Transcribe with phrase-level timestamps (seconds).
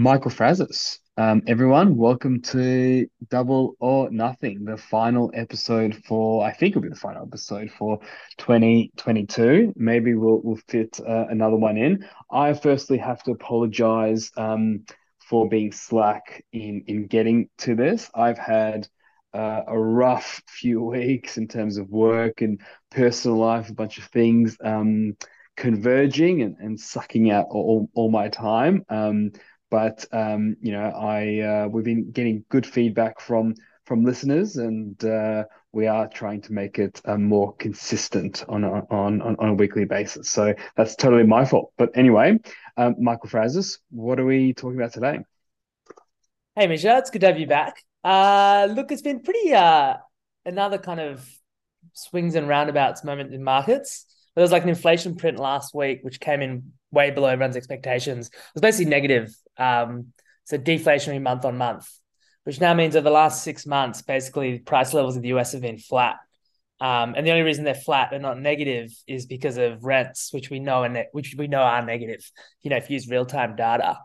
[0.00, 0.98] Michael Frazis.
[1.18, 6.88] Um, everyone, welcome to Double or Nothing, the final episode for, I think it'll be
[6.88, 8.00] the final episode for
[8.38, 9.74] 2022.
[9.76, 12.08] Maybe we'll, we'll fit uh, another one in.
[12.30, 14.86] I firstly have to apologize um,
[15.18, 18.10] for being slack in, in getting to this.
[18.14, 18.88] I've had
[19.34, 24.04] uh, a rough few weeks in terms of work and personal life, a bunch of
[24.04, 25.18] things um,
[25.58, 28.82] converging and, and sucking out all, all my time.
[28.88, 29.32] Um,
[29.70, 33.54] but um, you know, I uh, we've been getting good feedback from
[33.84, 38.84] from listeners, and uh, we are trying to make it uh, more consistent on a,
[38.90, 40.30] on, on a weekly basis.
[40.30, 41.72] So that's totally my fault.
[41.76, 42.38] But anyway,
[42.76, 45.20] um, Michael Frazis, what are we talking about today?
[46.54, 47.82] Hey, Misha, it's good to have you back.
[48.04, 49.96] Uh, look, it's been pretty uh,
[50.44, 51.28] another kind of
[51.92, 54.06] swings and roundabouts moment in markets.
[54.34, 58.28] There was like an inflation print last week, which came in way below everyone's expectations.
[58.28, 59.34] It was basically negative.
[59.56, 60.12] Um,
[60.44, 61.88] so deflationary month on month,
[62.44, 65.62] which now means over the last six months, basically price levels in the US have
[65.62, 66.16] been flat.
[66.80, 70.48] Um, and the only reason they're flat and not negative is because of rents, which
[70.48, 72.28] we know and which we know are negative.
[72.62, 73.98] You know, if you use real time data.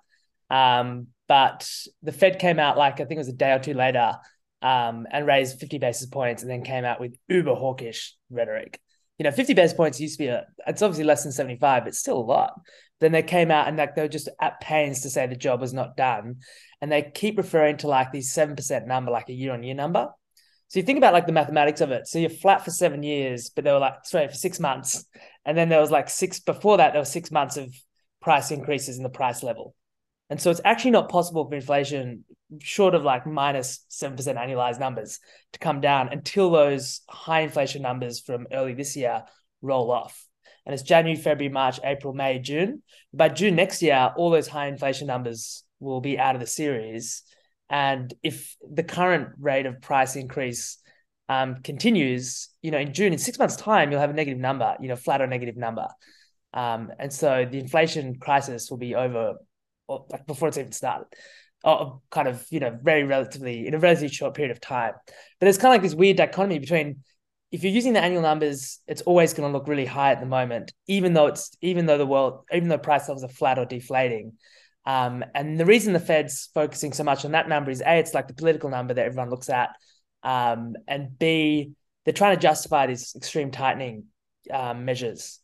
[0.50, 1.70] Um, but
[2.04, 4.16] the Fed came out like I think it was a day or two later
[4.62, 8.80] um, and raised 50 basis points and then came out with uber hawkish rhetoric
[9.18, 11.96] you know, 50 basis points used to be a, it's obviously less than 75, but
[11.96, 12.54] still a lot.
[13.00, 15.62] Then they came out and like they were just at pains to say the job
[15.62, 16.38] was not done.
[16.82, 20.10] And they keep referring to like these 7% number, like a year on year number.
[20.68, 22.08] So you think about like the mathematics of it.
[22.08, 25.06] So you're flat for seven years, but they were like, sorry, for six months.
[25.46, 27.74] And then there was like six, before that, there was six months of
[28.22, 29.76] price increases in the price level.
[30.30, 32.26] And so it's actually not possible for inflation,
[32.60, 35.20] short of like minus 7% annualized numbers,
[35.54, 39.24] to come down until those high inflation numbers from early this year
[39.62, 40.26] roll off.
[40.66, 42.82] And it's January, February, March, April, May, June.
[43.14, 47.24] By June next year, all those high inflation numbers will be out of the series.
[47.70, 50.78] And if the current rate of price increase
[51.30, 54.76] um, continues, you know, in June, in six months' time, you'll have a negative number,
[54.80, 55.88] you know, flat or negative number.
[56.54, 59.36] Um, and so the inflation crisis will be over
[59.88, 61.08] or like before it's even started,
[61.64, 64.94] or kind of you know very relatively in a relatively short period of time.
[65.06, 67.04] But there's kind of like this weird dichotomy between
[67.52, 70.26] if you're using the annual numbers, it's always going to look really high at the
[70.26, 73.66] moment, even though it's even though the world, even though price levels are flat or
[73.66, 74.34] deflating.
[74.86, 78.14] Um, and the reason the Fed's focusing so much on that number is a, it's
[78.14, 79.70] like the political number that everyone looks at,
[80.22, 81.72] um, and b,
[82.04, 84.06] they're trying to justify these extreme tightening
[84.52, 85.40] um, measures.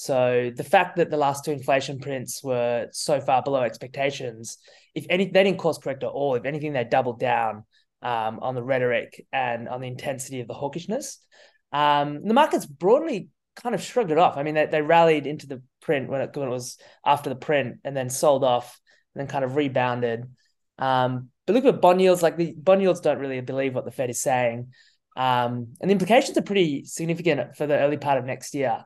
[0.00, 4.58] So the fact that the last two inflation prints were so far below expectations,
[4.94, 6.36] if any, they didn't course correct at all.
[6.36, 7.64] If anything, they doubled down
[8.00, 11.16] um, on the rhetoric and on the intensity of the hawkishness.
[11.72, 14.36] Um, the markets broadly kind of shrugged it off.
[14.36, 17.34] I mean, they, they rallied into the print when it, when it was after the
[17.34, 18.80] print and then sold off
[19.16, 20.26] and then kind of rebounded.
[20.78, 23.90] Um, but look at bond yields, like the bond yields don't really believe what the
[23.90, 24.68] Fed is saying.
[25.16, 28.84] Um, and the implications are pretty significant for the early part of next year.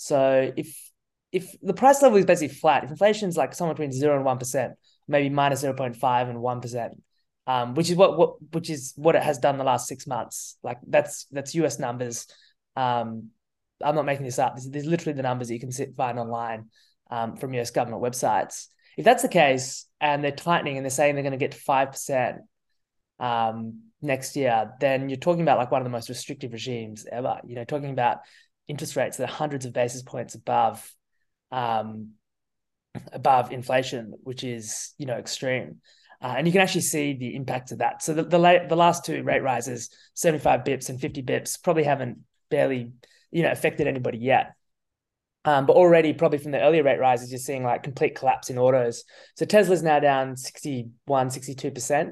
[0.00, 0.90] So if
[1.32, 4.24] if the price level is basically flat, if inflation is like somewhere between zero and
[4.24, 4.74] one percent,
[5.08, 7.02] maybe minus zero point five and one percent,
[7.48, 10.56] um, which is what what which is what it has done the last six months.
[10.62, 12.28] Like that's that's US numbers.
[12.76, 13.30] Um,
[13.82, 14.56] I'm not making this up.
[14.56, 16.66] Are literally the numbers that you can sit, find online
[17.10, 18.68] um, from US government websites.
[18.96, 21.90] If that's the case, and they're tightening and they're saying they're going to get five
[21.90, 22.42] percent
[23.18, 27.40] um, next year, then you're talking about like one of the most restrictive regimes ever.
[27.44, 28.18] You know, talking about
[28.68, 30.94] interest rates that are hundreds of basis points above
[31.50, 32.10] um,
[33.12, 35.80] above inflation, which is you know extreme.
[36.20, 38.02] Uh, and you can actually see the impact of that.
[38.02, 41.84] So the the, late, the last two rate rises, 75 bips and 50 bips, probably
[41.84, 42.18] haven't
[42.50, 42.92] barely
[43.30, 44.54] you know affected anybody yet.
[45.44, 48.58] Um, but already, probably from the earlier rate rises, you're seeing like complete collapse in
[48.58, 49.04] autos.
[49.36, 52.08] So Tesla's now down 61, 62%.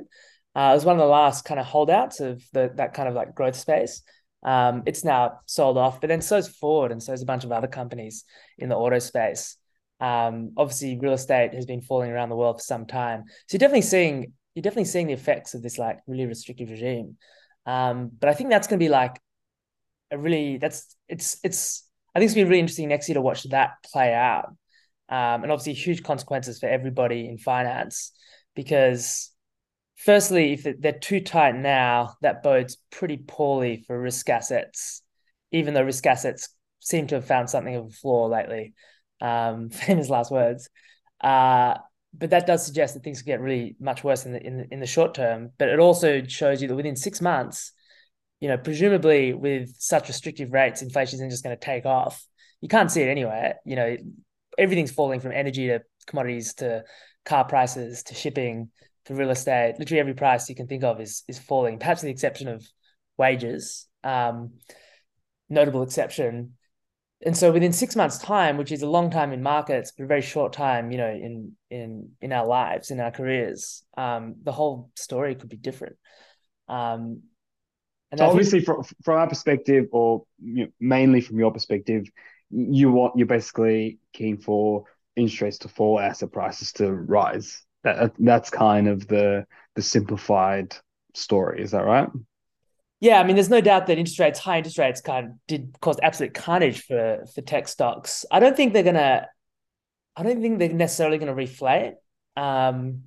[0.55, 3.15] Uh, it was one of the last kind of holdouts of the, that kind of
[3.15, 4.03] like growth space.
[4.47, 7.45] Um, it's now sold off, but then so is Ford and so is a bunch
[7.45, 8.25] of other companies
[8.57, 9.57] in the auto space.
[10.01, 13.59] Um, obviously, real estate has been falling around the world for some time, so you're
[13.59, 17.17] definitely seeing you're definitely seeing the effects of this like really restrictive regime.
[17.67, 19.21] Um, but I think that's going to be like
[20.11, 21.85] a really that's it's it's
[22.15, 24.47] I think it's gonna be really interesting next year to watch that play out,
[25.09, 28.13] um, and obviously huge consequences for everybody in finance
[28.55, 29.31] because
[29.97, 35.03] firstly, if they're too tight now, that bodes pretty poorly for risk assets,
[35.53, 36.49] even though risk assets
[36.81, 38.75] seem to have found something of a floor lately.
[39.21, 40.69] Um, famous last words.
[41.21, 41.75] Uh,
[42.19, 44.81] but that does suggest that things get really much worse in the, in the in
[44.81, 45.51] the short term.
[45.59, 47.73] But it also shows you that within six months,
[48.41, 52.25] you know, presumably with such restrictive rates, inflation isn't just going to take off.
[52.61, 53.57] You can't see it anywhere.
[53.65, 53.97] You know,
[54.57, 56.85] everything's falling from energy to commodities to
[57.25, 58.71] car prices to shipping
[59.07, 59.75] to real estate.
[59.79, 61.79] Literally every price you can think of is is falling.
[61.79, 62.67] Perhaps with the exception of
[63.17, 64.55] wages, um,
[65.49, 66.53] notable exception.
[67.25, 70.07] And so within six months' time, which is a long time in markets, but a
[70.07, 74.53] very short time, you know, in in in our lives, in our careers, um, the
[74.53, 75.97] whole story could be different.
[76.69, 77.23] Um,
[78.11, 78.67] and so obviously, think...
[78.67, 82.07] from from our perspective, or you know, mainly from your perspective,
[82.51, 84.85] you want you're basically keen for
[85.17, 87.63] interest rates to fall, asset prices to rise.
[87.87, 89.47] That that's kind of the
[89.77, 90.75] the simplified
[91.15, 91.63] story.
[91.63, 92.09] Is that right?
[92.99, 95.77] Yeah, I mean, there's no doubt that interest rates, high interest rates, kind of did
[95.81, 98.25] cause absolute carnage for for tech stocks.
[98.29, 99.29] I don't think they're gonna.
[100.17, 101.93] I don't think they're necessarily to reflate.
[102.37, 103.03] Um,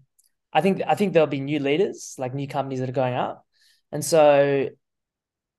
[0.53, 3.45] I think I think there'll be new leaders, like new companies that are going up,
[3.91, 4.69] and so,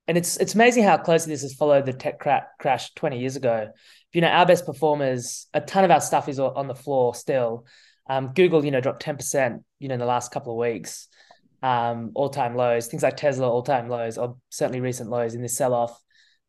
[0.07, 3.35] and it's it's amazing how closely this has followed the tech cra- crash twenty years
[3.35, 3.69] ago.
[4.13, 7.67] You know, our best performers, a ton of our stuff is on the floor still.
[8.09, 11.07] Um, Google, you know, dropped ten percent, you know, in the last couple of weeks
[11.63, 12.87] um, all time lows.
[12.87, 15.99] Things like Tesla, all time lows, or certainly recent lows in this sell off.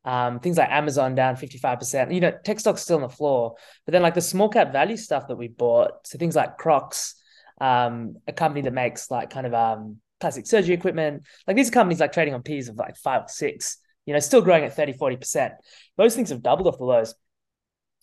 [0.04, 2.12] Um, things like Amazon down 55%.
[2.12, 3.54] You know, tech stocks still on the floor.
[3.84, 7.14] But then, like the small cap value stuff that we bought, so things like Crocs,
[7.60, 12.00] um, a company that makes like kind of um, plastic surgery equipment, like these companies
[12.00, 14.94] like trading on P's of like five or six, you know, still growing at 30,
[14.94, 15.52] 40%.
[15.96, 17.14] Those things have doubled off the lows.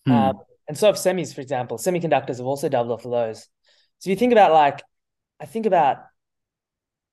[0.06, 0.12] Hmm.
[0.12, 1.80] Um, and so have semis, for example.
[1.80, 3.48] Semiconductors have also doubled off the lows.
[3.98, 4.82] So if you think about like,
[5.40, 5.98] I think about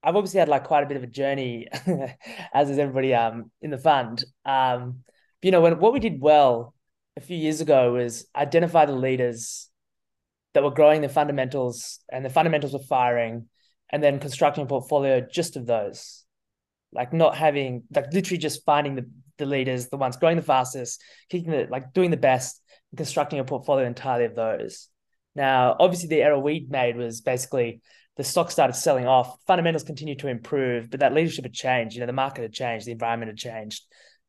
[0.03, 1.67] I've obviously had like quite a bit of a journey,
[2.55, 4.25] as is everybody um in the fund.
[4.45, 5.01] Um,
[5.41, 6.75] you know, when what we did well
[7.17, 9.71] a few years ago was identify the leaders
[10.53, 13.49] that were growing the fundamentals and the fundamentals were firing,
[13.91, 16.25] and then constructing a portfolio just of those.
[16.93, 21.03] Like not having like literally just finding the the leaders, the ones growing the fastest,
[21.31, 22.61] kicking the like doing the best,
[22.97, 24.89] constructing a portfolio entirely of those.
[25.35, 27.83] Now, obviously, the error we'd made was basically
[28.17, 29.37] the stock started selling off.
[29.47, 31.95] Fundamentals continued to improve, but that leadership had changed.
[31.95, 33.85] You know, the market had changed, the environment had changed,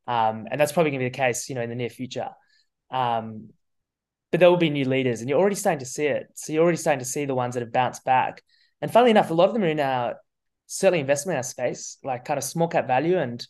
[0.06, 2.28] um, and that's probably going to be the case, you know, in the near future.
[2.90, 3.50] Um,
[4.30, 6.28] but there will be new leaders, and you're already starting to see it.
[6.34, 8.42] So you're already starting to see the ones that have bounced back.
[8.82, 10.16] And funnily enough, a lot of them are in our
[10.66, 13.44] certainly investment in our space, like kind of small cap value and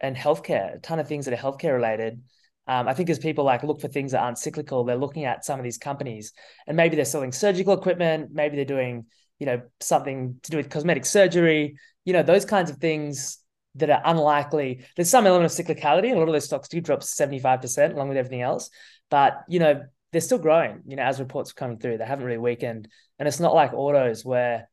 [0.00, 0.76] and healthcare.
[0.76, 2.22] A ton of things that are healthcare related.
[2.66, 5.44] Um, I think as people like look for things that aren't cyclical, they're looking at
[5.44, 6.32] some of these companies,
[6.66, 9.06] and maybe they're selling surgical equipment, maybe they're doing
[9.38, 13.38] you know, something to do with cosmetic surgery, you know, those kinds of things
[13.74, 14.84] that are unlikely.
[14.96, 18.08] There's some element of cyclicality, and a lot of those stocks do drop 75% along
[18.08, 18.70] with everything else.
[19.10, 19.82] But, you know,
[20.12, 21.98] they're still growing, you know, as reports are coming through.
[21.98, 22.88] They haven't really weakened.
[23.18, 24.68] And it's not like autos where,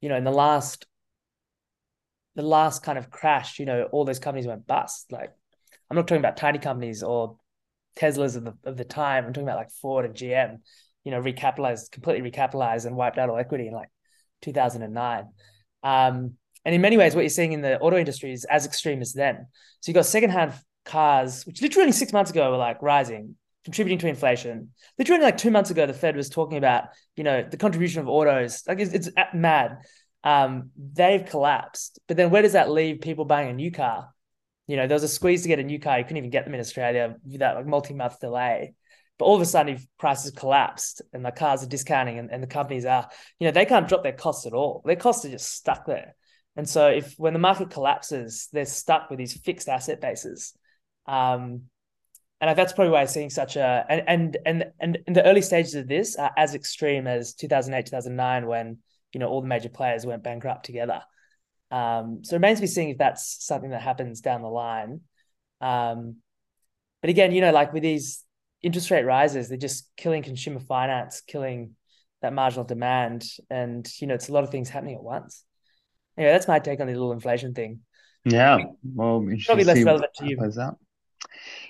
[0.00, 0.86] you know, in the last
[2.34, 5.12] the last kind of crash, you know, all those companies went bust.
[5.12, 5.32] Like
[5.92, 7.36] I'm not talking about tiny companies or
[7.96, 9.26] Teslas of the of the time.
[9.26, 10.58] I'm talking about like Ford and GM
[11.04, 13.88] you know, recapitalized, completely recapitalized and wiped out all equity in like
[14.42, 15.28] 2009.
[15.82, 16.34] Um,
[16.64, 19.12] and in many ways, what you're seeing in the auto industry is as extreme as
[19.12, 19.46] then.
[19.80, 20.52] So you've got secondhand
[20.84, 23.34] cars, which literally six months ago were like rising,
[23.64, 24.70] contributing to inflation.
[24.98, 26.84] Literally like two months ago, the Fed was talking about,
[27.16, 28.62] you know, the contribution of autos.
[28.68, 29.78] Like it's, it's mad.
[30.22, 31.98] Um, they've collapsed.
[32.06, 34.10] But then where does that leave people buying a new car?
[34.72, 35.98] You know, there was a squeeze to get a new car.
[35.98, 38.72] You couldn't even get them in Australia without like multi-month delay.
[39.18, 42.42] But all of a sudden, if prices collapsed and the cars are discounting and, and
[42.42, 43.06] the companies are,
[43.38, 44.80] you know, they can't drop their costs at all.
[44.86, 46.14] Their costs are just stuck there.
[46.56, 50.54] And so if when the market collapses, they're stuck with these fixed asset bases.
[51.06, 51.64] Um,
[52.40, 55.42] and that's probably why I'm seeing such a and and and and in the early
[55.42, 58.78] stages of this are as extreme as 2008, 2009, when
[59.12, 61.02] you know all the major players went bankrupt together.
[61.72, 65.00] Um, so it remains to be seen if that's something that happens down the line.
[65.62, 66.16] Um,
[67.00, 68.22] but again, you know, like with these
[68.62, 71.74] interest rate rises, they're just killing consumer finance, killing
[72.20, 73.24] that marginal demand.
[73.48, 75.44] And, you know, it's a lot of things happening at once.
[76.18, 77.80] Anyway, that's my take on the little inflation thing.
[78.26, 78.58] Yeah.
[78.84, 80.36] Well, probably less relevant to you.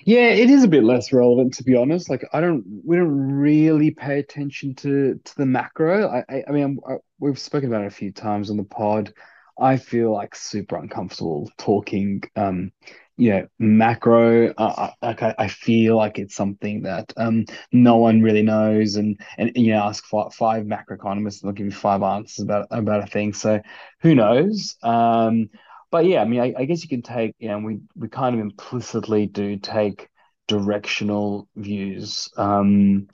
[0.05, 2.09] Yeah, it is a bit less relevant to be honest.
[2.09, 6.09] Like I don't, we don't really pay attention to to the macro.
[6.09, 9.13] I, I, I mean, I, we've spoken about it a few times on the pod.
[9.59, 12.71] I feel like super uncomfortable talking um
[13.17, 14.53] you know macro.
[14.57, 19.19] Uh, like I, I feel like it's something that um no one really knows and
[19.37, 23.03] and you know ask five, five macroeconomists and they'll give you five answers about about
[23.03, 23.33] a thing.
[23.33, 23.61] So
[24.01, 24.75] who knows?
[24.83, 25.49] Um
[25.91, 28.33] but yeah i mean I, I guess you can take you know we we kind
[28.35, 30.09] of implicitly do take
[30.47, 32.29] directional views.
[32.35, 33.07] Um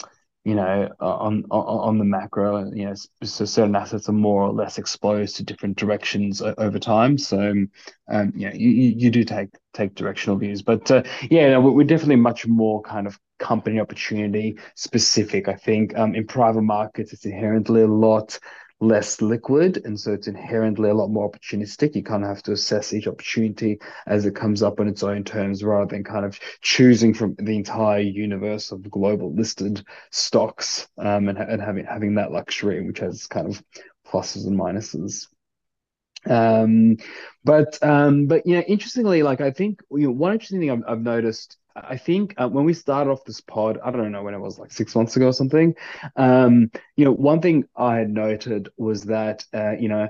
[0.46, 2.93] you know, on, on on the macro, you know,
[3.24, 7.17] so certain assets are more or less exposed to different directions over time.
[7.17, 7.53] So,
[8.10, 11.84] um, you know, you, you do take take directional views, but uh, yeah, no, we're
[11.84, 15.48] definitely much more kind of company opportunity specific.
[15.48, 18.39] I think um, in private markets, it's inherently a lot
[18.82, 21.96] less liquid, and so it's inherently a lot more opportunistic.
[21.96, 25.24] You kind of have to assess each opportunity as it comes up on its own
[25.24, 31.28] terms, rather than kind of choosing from the entire universe of global listed stocks um,
[31.28, 33.62] and, and having having that luxury, which has kind of
[34.08, 35.28] pluses and minuses.
[36.26, 36.98] Um,
[37.44, 40.84] but um, but you know, interestingly, like I think you know, one interesting thing I've,
[40.88, 44.34] I've noticed I think uh, when we started off this pod, I don't know when
[44.34, 45.76] it was like six months ago or something.
[46.16, 50.10] Um, you know, one thing I had noted was that, uh, you know,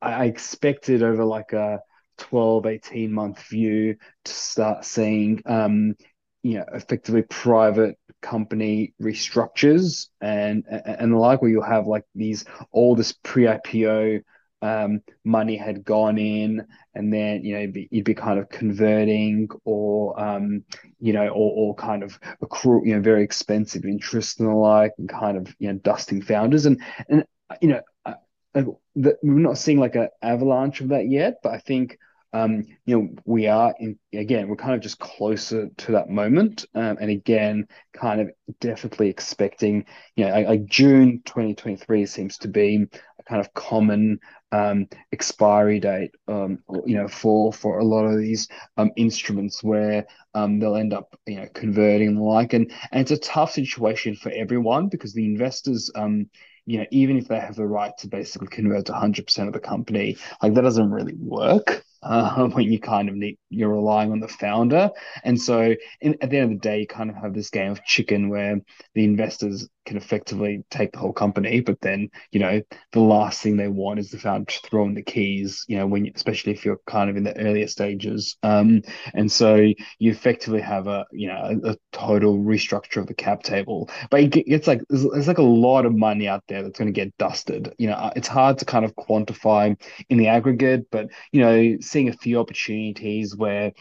[0.00, 1.80] I, expected over like a
[2.18, 5.96] 12, 18 month view to start seeing, um,
[6.42, 12.44] you know, effectively private company restructures and and the like, where you'll have like these
[12.72, 14.22] all this pre-IPO
[14.62, 20.18] um, money had gone in, and then you know you'd be, kind of converting, or
[20.20, 20.64] um,
[21.00, 24.92] you know, or, or kind of accrue, you know, very expensive interest and the like,
[24.98, 27.24] and kind of you know dusting founders, and and
[27.60, 28.14] you know, uh,
[28.54, 31.98] the, we're not seeing like an avalanche of that yet, but I think.
[32.32, 36.66] Um, you know, we are in again, we're kind of just closer to that moment.
[36.74, 39.86] Um, and again, kind of definitely expecting,
[40.16, 42.84] you know, like June 2023 seems to be
[43.18, 44.18] a kind of common
[44.52, 50.06] um, expiry date, um, you know, for for a lot of these um, instruments where
[50.34, 53.52] um, they'll end up, you know, converting and the like, and and it's a tough
[53.52, 56.28] situation for everyone because the investors, um,
[56.64, 59.60] you know, even if they have the right to basically convert to 100% of the
[59.60, 64.20] company, like that doesn't really work uh, when you kind of need you're relying on
[64.20, 64.90] the founder.
[65.24, 67.72] And so in, at the end of the day, you kind of have this game
[67.72, 68.60] of chicken where
[68.94, 72.60] the investors can effectively take the whole company, but then you know
[72.92, 75.64] the last thing they want is the founder to throw in the keys.
[75.68, 78.36] You know, when especially if you're kind of in the earlier stages.
[78.42, 78.82] Um,
[79.14, 79.56] and so
[79.98, 83.90] you effectively have a you know a, a total restructure of the cap table.
[84.10, 87.00] But it's like there's, there's like a lot of money out there that's going to
[87.00, 87.74] get dusted.
[87.78, 92.08] You know, it's hard to kind of quantify in the aggregate, but you know seeing
[92.08, 93.72] a few opportunities where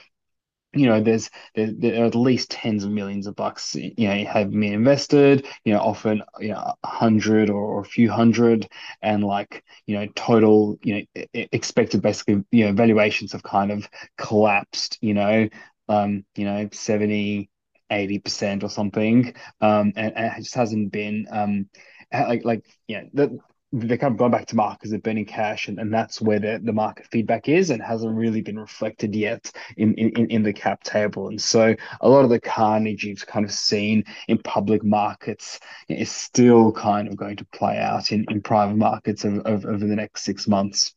[0.76, 4.26] you know there's there, there, are at least tens of millions of bucks you know
[4.26, 8.68] have been invested you know often you know a hundred or, a few hundred
[9.02, 13.88] and like you know total you know expected basically you know valuations have kind of
[14.18, 15.48] collapsed you know
[15.90, 17.50] um you know 70
[17.92, 21.70] 80 percent or something um and, and it just hasn't been um
[22.12, 23.38] like like yeah the
[23.72, 26.40] they're kind of gone back to market because they're burning cash, and, and that's where
[26.40, 30.54] the, the market feedback is and hasn't really been reflected yet in, in, in the
[30.54, 31.28] cap table.
[31.28, 36.12] And so a lot of the carnage you've kind of seen in public markets is
[36.12, 39.96] still kind of going to play out in, in private markets over, over, over the
[39.96, 40.94] next six months.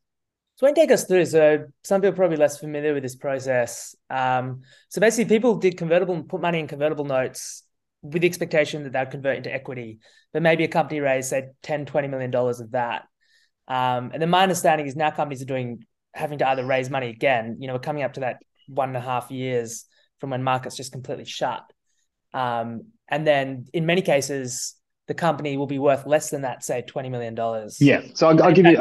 [0.57, 3.95] So, when take us through, so some people probably less familiar with this process.
[4.11, 7.63] Um, so basically, people did convertible, and put money in convertible notes
[8.02, 9.99] with the expectation that they'd convert into equity,
[10.33, 13.05] but maybe a company raised say 10, 20 million dollars of that.
[13.67, 17.11] Um, and then my understanding is now companies are doing having to either raise money
[17.11, 19.85] again, you know, we're coming up to that one and a half years
[20.21, 21.62] from when markets just completely shut.
[22.35, 24.75] Um, and then in many cases,
[25.07, 27.37] the company will be worth less than that, say $20 million.
[27.81, 28.02] Yeah.
[28.14, 28.73] So I'll, I'll give you,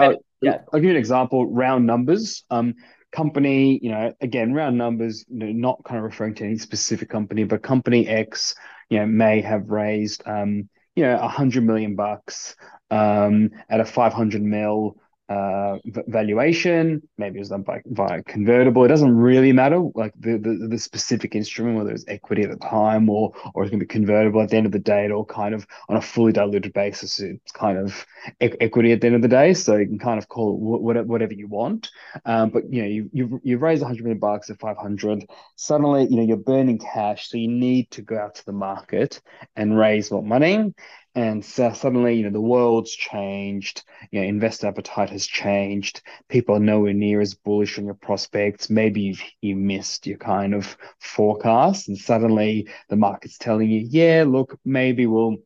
[0.41, 0.59] yeah.
[0.73, 2.43] I'll give you an example, round numbers.
[2.49, 2.75] Um,
[3.11, 7.09] company, you know, again, round numbers, you know, not kind of referring to any specific
[7.09, 8.55] company, but company X
[8.89, 12.55] you know, may have raised, um, you know, a hundred million bucks
[12.89, 14.97] um, at a 500 mil
[15.29, 17.01] uh, valuation.
[17.17, 18.85] Maybe it was done by via convertible.
[18.85, 22.57] It doesn't really matter, like the, the, the specific instrument, whether it's equity at the
[22.57, 25.05] time or or it's going to be convertible at the end of the day.
[25.05, 27.19] It all kind of on a fully diluted basis.
[27.19, 28.05] It's kind of
[28.41, 31.05] e- equity at the end of the day, so you can kind of call it
[31.05, 31.89] whatever you want.
[32.25, 35.25] Um, but you know, you you you raise 100 million bucks at 500.
[35.55, 39.19] Suddenly, you know, you're burning cash, so you need to go out to the market
[39.55, 40.73] and raise more money
[41.17, 46.55] and so suddenly you know the world's changed you know investor appetite has changed people
[46.55, 50.77] are nowhere near as bullish on your prospects maybe you've you missed your kind of
[50.99, 55.37] forecast and suddenly the market's telling you yeah look maybe we'll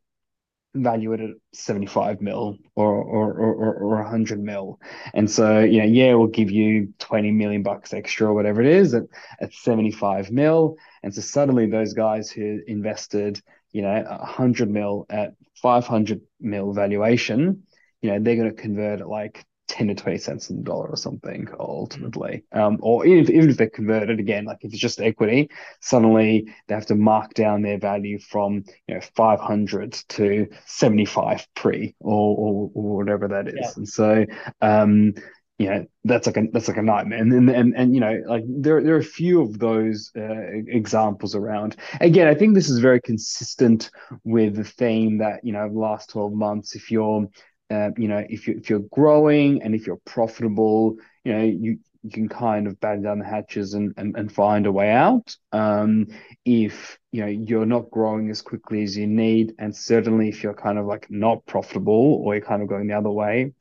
[0.73, 4.79] value it at 75 mil or or or, or 100 mil.
[5.13, 8.67] And so you know yeah we'll give you 20 million bucks extra or whatever it
[8.67, 9.03] is at,
[9.41, 10.77] at 75 mil.
[11.03, 17.63] And so suddenly those guys who invested you know, 100 mil at 500 mil valuation,
[18.01, 20.87] you know, they're going to convert at like 10 to 20 cents on the dollar
[20.87, 22.43] or something ultimately.
[22.51, 25.49] Um, or even if, even if they're converted again, like if it's just equity,
[25.79, 31.95] suddenly they have to mark down their value from, you know, 500 to 75 pre
[32.01, 33.55] or, or, or whatever that is.
[33.55, 33.71] Yeah.
[33.77, 34.25] And so,
[34.61, 35.13] um,
[35.61, 38.19] you know that's like a that's like a nightmare and and and, and you know
[38.25, 42.69] like there there are a few of those uh, examples around again i think this
[42.69, 43.91] is very consistent
[44.23, 47.27] with the theme that you know the last 12 months if you're
[47.69, 51.77] uh, you know if you if you're growing and if you're profitable you know you
[52.03, 55.35] you can kind of batten down the hatches and, and, and find a way out.
[55.51, 56.07] Um,
[56.45, 60.55] if you know you're not growing as quickly as you need, and certainly if you're
[60.55, 63.53] kind of like not profitable or you're kind of going the other way,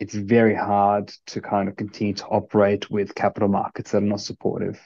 [0.00, 4.20] it's very hard to kind of continue to operate with capital markets that are not
[4.20, 4.80] supportive.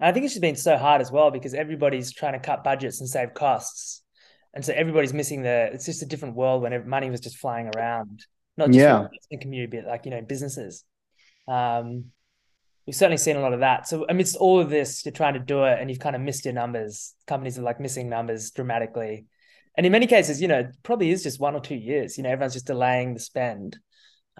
[0.00, 3.00] I think it's just been so hard as well because everybody's trying to cut budgets
[3.00, 4.02] and save costs.
[4.54, 7.70] And so everybody's missing the, it's just a different world when money was just flying
[7.76, 8.24] around,
[8.56, 9.06] not just yeah.
[9.30, 10.84] the community, but like, you know, businesses.
[11.46, 12.06] Um,
[12.86, 13.86] we've certainly seen a lot of that.
[13.86, 16.44] So amidst all of this, you're trying to do it and you've kind of missed
[16.44, 17.14] your numbers.
[17.26, 19.26] Companies are like missing numbers dramatically.
[19.76, 22.16] And in many cases, you know, probably is just one or two years.
[22.16, 23.78] You know, everyone's just delaying the spend.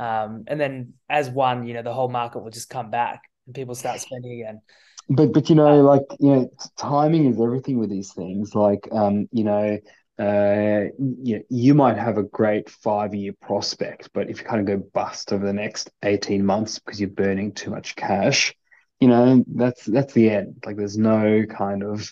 [0.01, 3.55] Um, and then as one, you know, the whole market will just come back and
[3.55, 4.63] people start spending again.
[5.11, 8.55] But but you know, like you know, timing is everything with these things.
[8.55, 9.79] Like um, you know,
[10.19, 14.67] uh, you, you might have a great five year prospect, but if you kind of
[14.67, 18.55] go bust over the next 18 months because you're burning too much cash,
[19.01, 20.63] you know, that's that's the end.
[20.65, 22.11] Like there's no kind of,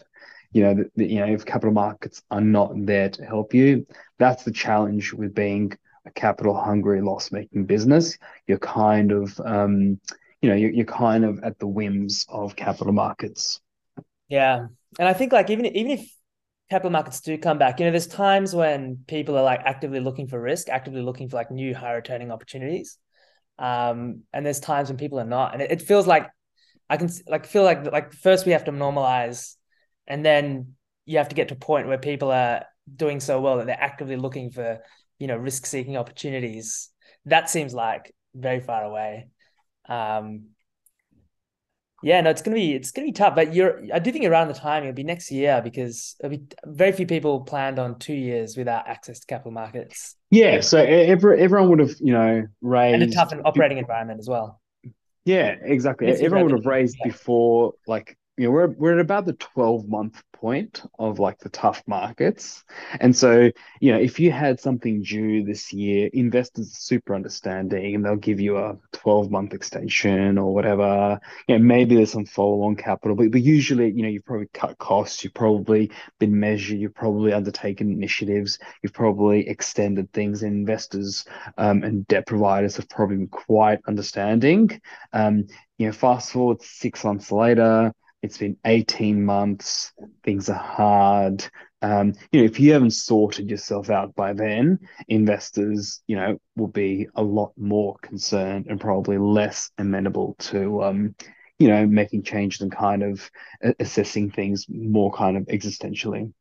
[0.52, 3.86] you know, the, the, you know, if capital markets are not there to help you,
[4.18, 5.72] that's the challenge with being
[6.08, 10.00] a capital hungry loss making business, you're kind of um,
[10.42, 13.60] you know you're, you're kind of at the whims of capital markets.
[14.28, 14.66] Yeah,
[14.98, 16.12] and I think like even even if
[16.70, 20.26] capital markets do come back, you know, there's times when people are like actively looking
[20.26, 22.98] for risk, actively looking for like new high returning opportunities.
[23.58, 26.28] Um, and there's times when people are not, and it, it feels like
[26.90, 29.56] I can like feel like like first we have to normalize,
[30.06, 30.74] and then
[31.06, 33.82] you have to get to a point where people are doing so well that they're
[33.82, 34.80] actively looking for
[35.18, 36.90] you know risk seeking opportunities
[37.26, 39.28] that seems like very far away.
[39.88, 40.48] Um
[42.02, 44.48] yeah no it's gonna be it's gonna be tough but you're i do think around
[44.48, 48.56] the time it'll be next year because be, very few people planned on two years
[48.56, 50.14] without access to capital markets.
[50.30, 54.28] Yeah so every, everyone would have you know raised and a tough operating environment as
[54.28, 54.60] well.
[55.24, 56.08] Yeah exactly.
[56.08, 57.08] Everyone would have raised yeah.
[57.08, 61.48] before like you know we're we're at about the 12 month point of like the
[61.48, 62.64] tough markets.
[63.00, 67.94] And so, you know, if you had something due this year, investors are super understanding
[67.94, 71.20] and they'll give you a 12 month extension or whatever.
[71.48, 74.48] You know, maybe there's some follow on capital, but, but usually, you know, you've probably
[74.52, 80.42] cut costs, you've probably been measured, you've probably undertaken initiatives, you've probably extended things.
[80.42, 81.24] And investors
[81.56, 84.80] um, and debt providers have probably been quite understanding.
[85.12, 85.46] Um,
[85.78, 89.92] you know, fast forward six months later, it's been 18 months.
[90.24, 91.44] Things are hard.
[91.82, 96.68] Um, you know, if you haven't sorted yourself out by then, investors, you know, will
[96.68, 101.14] be a lot more concerned and probably less amenable to, um,
[101.58, 103.30] you know, making changes and kind of
[103.78, 106.32] assessing things more kind of existentially.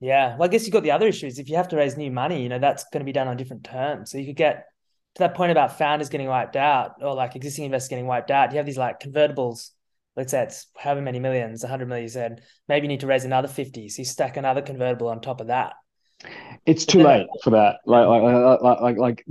[0.00, 1.38] Yeah, well, I guess you've got the other issues.
[1.38, 3.36] If you have to raise new money, you know, that's going to be done on
[3.36, 4.10] different terms.
[4.10, 4.66] So you could get
[5.14, 8.50] to that point about founders getting wiped out or like existing investors getting wiped out.
[8.50, 9.70] You have these like convertibles
[10.16, 13.24] let's say it's however many millions, 100 million, you said, maybe you need to raise
[13.24, 13.88] another 50.
[13.88, 15.74] So you stack another convertible on top of that.
[16.66, 17.78] It's too late for that.
[17.86, 19.24] Like, like, like, like, like,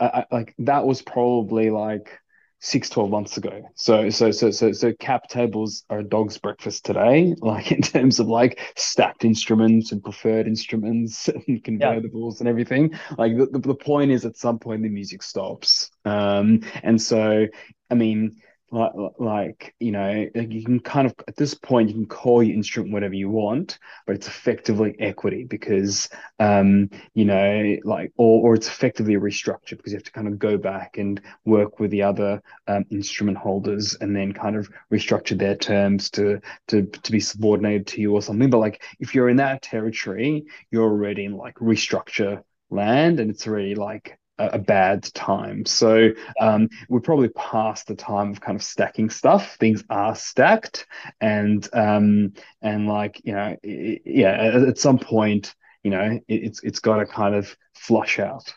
[0.00, 2.18] like, like that was probably like
[2.64, 3.62] six, 12 months ago.
[3.74, 8.20] So, so, so, so, so cap tables are a dog's breakfast today, like in terms
[8.20, 12.40] of like stacked instruments and preferred instruments and convertibles yeah.
[12.40, 12.94] and everything.
[13.18, 15.90] Like the, the, the point is at some point the music stops.
[16.06, 17.46] Um, and so,
[17.90, 18.40] I mean,
[18.74, 22.54] like, like you know you can kind of at this point you can call your
[22.54, 26.08] instrument whatever you want but it's effectively equity because
[26.40, 30.26] um you know like or, or it's effectively a restructure because you have to kind
[30.26, 34.68] of go back and work with the other um, instrument holders and then kind of
[34.92, 38.50] restructure their terms to to to be subordinated to you or something.
[38.50, 43.46] But like if you're in that territory you're already in like restructure land and it's
[43.46, 45.64] already like a, bad time.
[45.64, 49.56] So um, we're probably past the time of kind of stacking stuff.
[49.56, 50.86] Things are stacked,
[51.20, 56.34] and um, and like you know, it, yeah, at, at, some point, you know, it,
[56.34, 58.52] it's it's got to kind of flush out.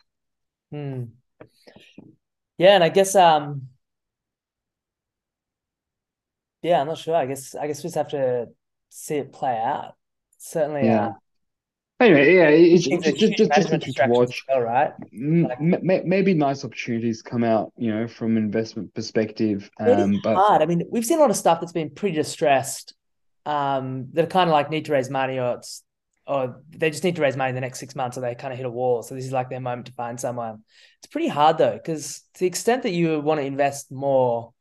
[0.72, 1.06] Hmm.
[2.58, 3.70] Yeah, and I guess um,
[6.62, 7.16] yeah, I'm not sure.
[7.16, 8.48] I guess I guess we just have to
[8.90, 9.96] see it play out.
[10.40, 11.08] Certainly, yeah.
[11.08, 11.14] Uh,
[12.00, 14.44] Anyway, yeah, it's, just just just, just to watch.
[14.48, 14.92] Well, right?
[15.12, 19.70] Like, maybe nice opportunities come out, you know, from investment perspective.
[19.80, 20.62] Um, but hard.
[20.62, 22.94] I mean, we've seen a lot of stuff that's been pretty distressed.
[23.48, 25.84] Um, that kind of like need to raise money, or it's
[26.28, 28.52] oh, they just need to raise money in the next six months or they kind
[28.52, 29.02] of hit a wall.
[29.02, 30.64] So this is like their moment to find someone.
[31.00, 34.54] It's pretty hard though, because to the extent that you want to invest more,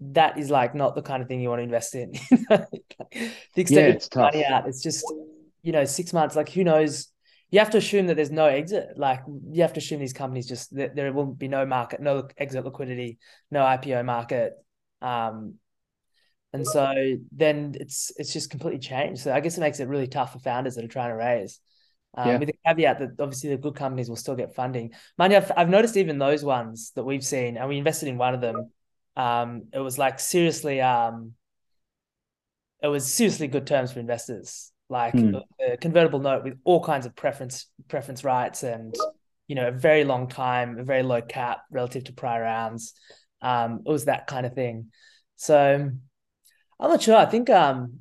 [0.00, 2.12] that is like not the kind of thing you want to invest in.
[2.48, 2.66] the
[3.56, 5.04] extent Yeah, it's put money out, it's just,
[5.62, 7.08] you know, six months, like who knows?
[7.50, 8.96] You have to assume that there's no exit.
[8.96, 12.28] Like you have to assume these companies just that there will be no market, no
[12.38, 13.18] exit liquidity,
[13.50, 14.52] no IPO market.
[15.02, 15.54] Um,
[16.52, 16.92] and so
[17.32, 19.22] then it's it's just completely changed.
[19.22, 21.60] So I guess it makes it really tough for founders that are trying to raise.
[22.14, 22.38] Um, Yeah.
[22.40, 24.92] with the caveat that obviously the good companies will still get funding.
[25.16, 28.18] Mind you, I've, I've noticed even those ones that we've seen, and we invested in
[28.18, 28.72] one of them.
[29.16, 31.34] Um, it was like seriously, um,
[32.82, 35.36] it was seriously good terms for investors, like Hmm.
[35.60, 38.94] a convertible note with all kinds of preference preference rights, and
[39.46, 42.94] you know a very long time, a very low cap relative to prior rounds.
[43.40, 44.90] Um, it was that kind of thing.
[45.36, 45.90] So
[46.80, 47.16] I'm not sure.
[47.16, 48.00] I think um,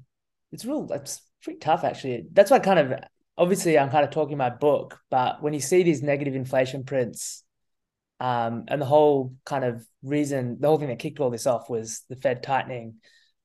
[0.52, 0.88] it's real.
[0.92, 2.26] It's pretty tough actually.
[2.34, 3.00] That's why kind of
[3.38, 7.44] obviously I'm kind of talking my book, but when you see these negative inflation prints,
[8.20, 11.70] um, and the whole kind of reason, the whole thing that kicked all this off
[11.70, 12.96] was the Fed tightening,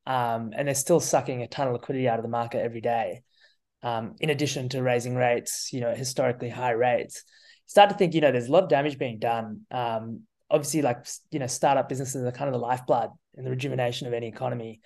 [0.07, 3.23] um, and they're still sucking a ton of liquidity out of the market every day.
[3.85, 7.23] Um, in addition to raising rates, you know, historically high rates,
[7.66, 9.66] start to think, you know, there's a lot of damage being done.
[9.70, 14.07] Um, obviously, like you know, startup businesses are kind of the lifeblood and the rejuvenation
[14.07, 14.81] of any economy.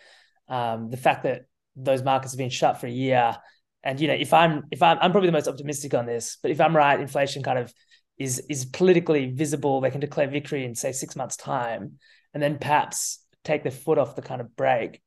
[0.49, 1.43] Um, the fact that
[1.77, 3.37] those markets have been shut for a year,
[3.83, 6.51] and you know, if I'm if I'm I'm probably the most optimistic on this, but
[6.51, 7.73] if I'm right, inflation kind of
[8.19, 9.81] is is politically visible.
[9.81, 11.99] They can declare victory in say six months' time,
[12.35, 15.01] and then perhaps take their foot off the kind of brake.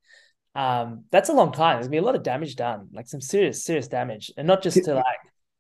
[0.54, 1.78] Um, that's a long time.
[1.78, 4.62] There's gonna be a lot of damage done, like some serious serious damage, and not
[4.62, 5.20] just to like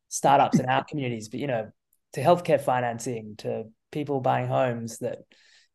[0.10, 1.72] startups in our communities, but you know,
[2.14, 5.20] to healthcare financing, to people buying homes that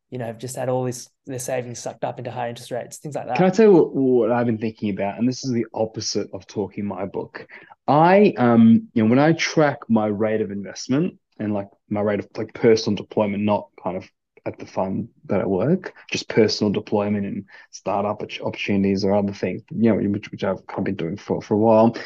[0.09, 2.97] you know have just had all this their savings sucked up into high interest rates,
[2.97, 3.37] things like that.
[3.37, 5.17] Can I tell you what, what I've been thinking about?
[5.17, 7.47] And this is the opposite of talking my book.
[7.87, 12.19] I, um, you know, when I track my rate of investment and like my rate
[12.19, 14.09] of like personal deployment, not kind of
[14.47, 19.61] at the fund that I work, just personal deployment and startup opportunities or other things,
[19.69, 21.97] you know, which, which I've kind of been doing for, for a while.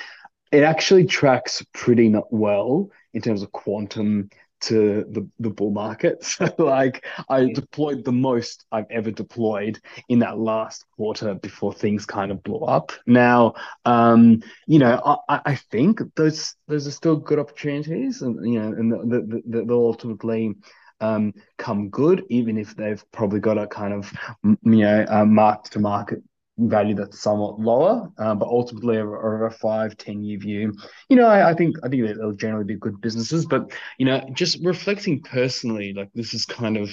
[0.51, 4.29] It actually tracks pretty well in terms of quantum
[4.61, 6.23] to the, the bull market.
[6.41, 12.05] So like I deployed the most I've ever deployed in that last quarter before things
[12.05, 12.91] kind of blew up.
[13.05, 13.53] Now,
[13.85, 18.67] um, you know, I, I think those those are still good opportunities, and you know,
[18.67, 20.55] and the, the, they'll ultimately
[21.01, 24.11] um, come good, even if they've probably got a kind of
[24.43, 26.19] you know uh, mark to market
[26.57, 30.73] value that's somewhat lower, uh, but ultimately over, a five, 10 year view,
[31.09, 33.45] you know, I, I think I think they'll generally be good businesses.
[33.45, 36.89] But you know, just reflecting personally, like this is kind of,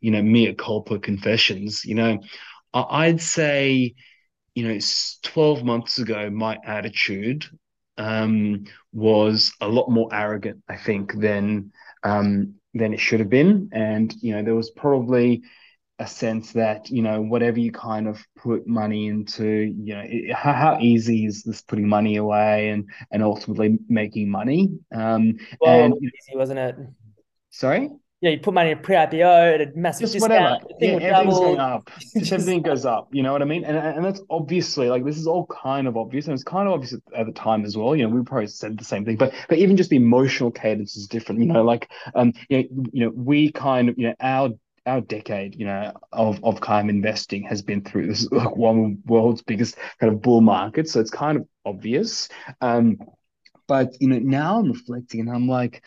[0.00, 1.84] you know, mea culpa confessions.
[1.84, 2.18] You know,
[2.74, 3.94] I, I'd say,
[4.54, 4.78] you know,
[5.22, 7.46] 12 months ago, my attitude
[7.98, 11.72] um, was a lot more arrogant, I think, than
[12.02, 13.70] um, than it should have been.
[13.72, 15.42] And you know, there was probably
[15.98, 20.32] a sense that you know whatever you kind of put money into you know it,
[20.34, 25.94] how, how easy is this putting money away and and ultimately making money um and
[26.02, 26.76] easy, wasn't it?
[27.50, 27.90] sorry
[28.22, 30.60] Yeah, you put money in pre-IPO at a massive just whatever.
[30.60, 31.90] discount, the thing yeah everything's going up.
[32.16, 33.64] Just everything goes up you know what i mean?
[33.64, 36.74] And and that's obviously like this is all kind of obvious and it's kind of
[36.74, 37.96] obvious at the time as well.
[37.96, 40.96] You know we probably said the same thing but but even just the emotional cadence
[40.96, 41.64] is different you know?
[41.64, 44.50] Like um you know, you know we kind of you know our
[44.86, 48.78] our decade, you know, of of kind of investing has been through this like one
[48.78, 50.92] of the world's biggest kind of bull markets.
[50.92, 52.28] So it's kind of obvious.
[52.60, 52.98] Um,
[53.68, 55.82] but you know, now I'm reflecting and I'm like,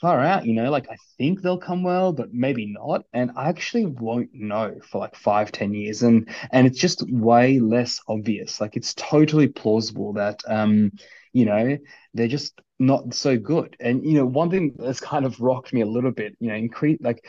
[0.00, 3.04] far out, you know, like I think they'll come well, but maybe not.
[3.12, 6.02] And I actually won't know for like five, ten years.
[6.02, 8.60] And and it's just way less obvious.
[8.60, 10.92] Like it's totally plausible that um,
[11.32, 11.78] you know,
[12.14, 13.76] they're just not so good.
[13.80, 16.54] And you know, one thing that's kind of rocked me a little bit, you know,
[16.54, 17.24] increase like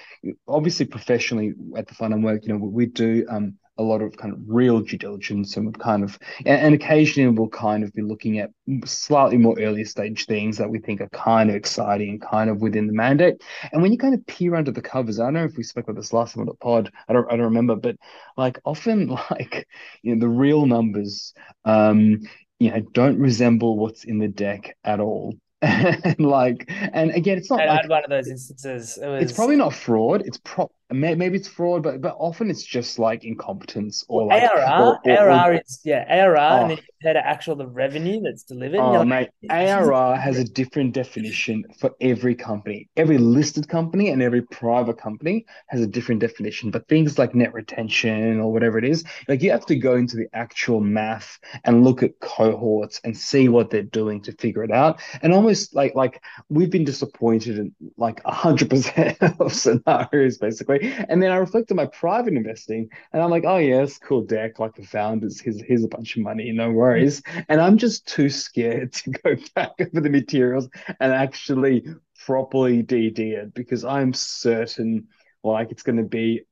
[0.47, 4.15] obviously professionally at the fund I work, you know, we do um a lot of
[4.17, 8.01] kind of real due diligence and kind of and, and occasionally we'll kind of be
[8.01, 8.51] looking at
[8.85, 12.61] slightly more earlier stage things that we think are kind of exciting and kind of
[12.61, 13.41] within the mandate.
[13.71, 15.85] And when you kind of peer under the covers, I don't know if we spoke
[15.85, 17.95] about this last time on the pod, I don't I don't remember, but
[18.37, 19.67] like often like
[20.03, 21.33] you know the real numbers
[21.65, 22.19] um
[22.59, 25.33] you know don't resemble what's in the deck at all.
[25.61, 28.97] And like and again it's not I like had one of those instances.
[29.01, 30.23] It it's probably not fraud.
[30.25, 34.39] It's pro may, maybe it's fraud, but but often it's just like incompetence or Well,
[34.39, 37.56] like ARR, or, or, ARR is yeah, ARR, and oh then you compare to actual
[37.56, 38.80] the revenue that's delivered.
[38.80, 42.89] Oh, you're like, mate, ARR has a different definition for every company.
[42.97, 46.71] Every listed company and every private company has a different definition.
[46.71, 50.17] But things like net retention or whatever it is, like you have to go into
[50.17, 54.71] the actual math and look at cohorts and see what they're doing to figure it
[54.71, 55.02] out.
[55.21, 60.78] And almost like like we've been disappointed in like a hundred percent of scenarios, basically.
[60.81, 64.23] And then I reflect on my private investing and I'm like, oh yeah, it's cool
[64.23, 67.21] deck, like the founders, here's here's a bunch of money, no worries.
[67.25, 67.39] Hmm.
[67.49, 71.85] And I'm just too scared to go back over the materials and actually
[72.25, 75.07] properly DD it because I'm certain
[75.43, 76.43] like it's going to be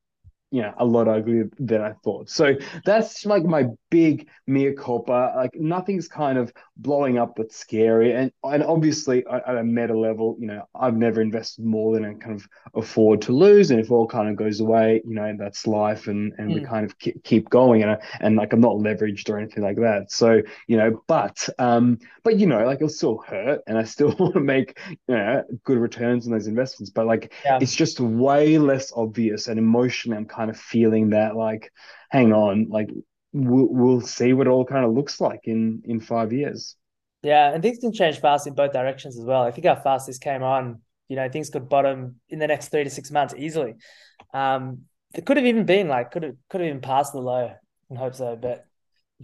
[0.50, 2.30] you know, a lot uglier than I thought.
[2.30, 5.34] So that's like my big mea culpa.
[5.36, 8.14] Like nothing's kind of blowing up that's scary.
[8.14, 12.14] And and obviously at a meta level, you know, I've never invested more than I
[12.14, 13.72] kind of afford to lose.
[13.72, 16.66] And if all kind of goes away, you know, that's life and and we Mm.
[16.68, 17.84] kind of keep going.
[17.84, 20.12] And and like I'm not leveraged or anything like that.
[20.12, 24.16] So, you know, but um, but you know, like it'll still hurt and I still
[24.20, 26.92] want to make, you know, good returns on those investments.
[26.92, 27.60] But like yeah.
[27.62, 31.72] it's just way less obvious and emotionally I'm kind of feeling that like
[32.10, 32.90] hang on like
[33.46, 36.76] we'll, we'll see what it all kind of looks like in in five years
[37.24, 39.44] Yeah, and things can change fast in both directions as well.
[39.44, 42.70] I think how fast this came on, you know, things could bottom in the next
[42.70, 43.76] three to six months easily.
[44.34, 44.84] Um,
[45.16, 47.54] it could have even been like could have could have even passed the low.
[47.92, 48.67] I hope so, but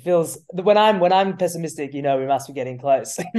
[0.01, 3.17] feels when I'm when I'm pessimistic, you know, we must be getting close.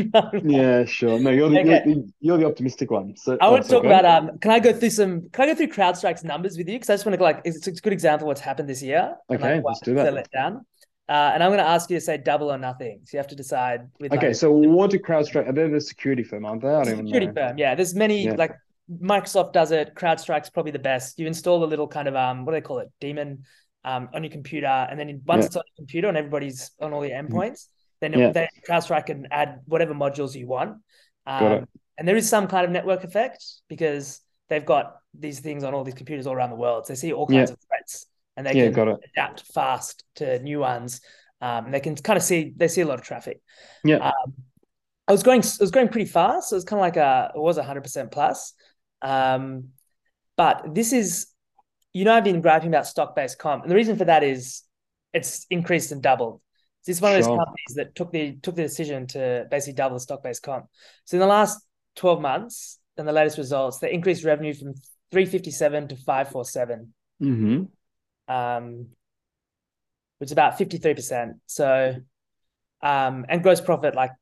[0.44, 1.82] yeah sure no you're the Okay.
[1.86, 3.88] you're, you're the optimistic one so I want to talk go.
[3.88, 4.38] about um.
[4.38, 5.28] Can I go through some?
[5.30, 6.74] Can I go through CrowdStrike's numbers with you?
[6.74, 8.82] Because I just want to like, it's, it's a good example of what's happened this
[8.82, 9.16] year.
[9.30, 10.64] okay like, let's do that let down.
[11.06, 13.00] Uh, and I'm going to ask you to say double or nothing.
[13.04, 15.80] So you have to decide with okay like so what do CrowdStrike are they the
[15.80, 17.58] security firm aren't they I don't even know security firm.
[17.58, 18.34] Yeah, there's many Yeah.
[18.38, 18.52] like
[19.02, 19.94] Microsoft does it.
[19.94, 21.18] CrowdStrike's probably the best.
[21.18, 23.44] You install a little kind of um, what do they call it, daemon,
[23.84, 25.46] um, on your computer, and then once Yeah.
[25.46, 25.46] Mm-hmm.
[25.46, 27.68] it's on your computer and everybody's on all your endpoints,
[28.00, 28.32] then Yeah.
[28.32, 30.78] then CrowdStrike can add whatever modules you want.
[31.26, 31.66] Um,
[31.98, 35.84] And there is some kind of network effect because they've got these things on all
[35.84, 36.86] these computers all around the world.
[36.86, 40.04] So they see all kinds of threats, and they yeah can got it adapt fast
[40.16, 41.00] to new ones.
[41.40, 43.40] Um, they can kind of see they see a lot of traffic.
[43.84, 44.34] yeah Um,
[45.06, 46.48] I was going, it was going pretty fast.
[46.48, 48.54] So it was kind of like a, it was hundred percent plus.
[49.02, 49.70] Um,
[50.36, 51.28] but this is,
[51.94, 54.62] you know, I've been griping about stock-based comp, and the reason for that is
[55.14, 56.42] it's increased and doubled.
[56.82, 59.96] So it's one of those companies that took the took the decision to basically double
[59.96, 60.66] the stock-based comp.
[61.06, 61.58] So in the last
[61.96, 64.74] twelve months, and the latest results, they increased revenue from
[65.10, 67.64] three fifty seven to five four seven mm-hmm
[68.28, 68.88] um,
[70.18, 71.32] which is about 53%.
[71.46, 71.94] So,
[72.82, 74.12] um, and gross profit, like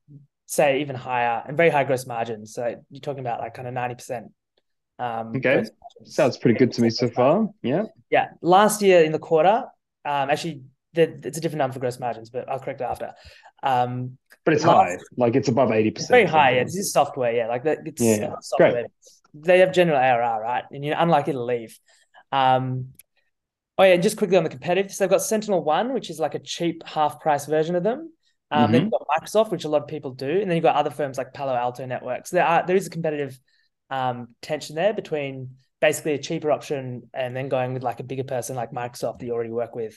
[0.47, 2.55] say even higher and very high gross margins.
[2.55, 4.31] So you're talking about like kind of 90%.
[5.03, 5.65] Um, Okay.
[6.05, 8.27] sounds pretty good to me so far yeah Yeah.
[8.41, 9.57] Last year in the quarter,
[10.05, 10.63] um, actually,
[10.95, 13.13] the, it's a different number for gross margins, but I'll correct it after.
[13.63, 16.51] Um, but it's Last- high like it's above 80% it's very high.
[16.57, 17.33] Yeah, this is software.
[17.33, 17.79] Yeah, like that.
[17.87, 18.87] It's Yeah, software.
[19.35, 20.65] They have general ARR, right?
[20.71, 21.79] And you're unlikely to leave.
[22.33, 22.89] Um,
[23.79, 26.19] oh yeah, and just quickly on the competitive, so they've got Sentinel One, which is
[26.21, 28.13] like a cheap half price version of them.
[28.51, 28.85] Um, Then Mm-hmm.
[28.85, 31.17] you've got Microsoft, which a lot of people do, and then you've got other firms
[31.17, 32.29] like Palo Alto Networks.
[32.31, 33.39] There are there is a competitive
[33.97, 35.35] um, tension there between
[35.81, 39.27] basically a cheaper option and then going with like a bigger person like Microsoft that
[39.27, 39.95] you already work with,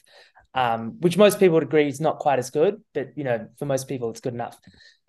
[0.64, 3.66] um, which most people would agree is not quite as good, but you know for
[3.66, 4.58] most people it's good enough.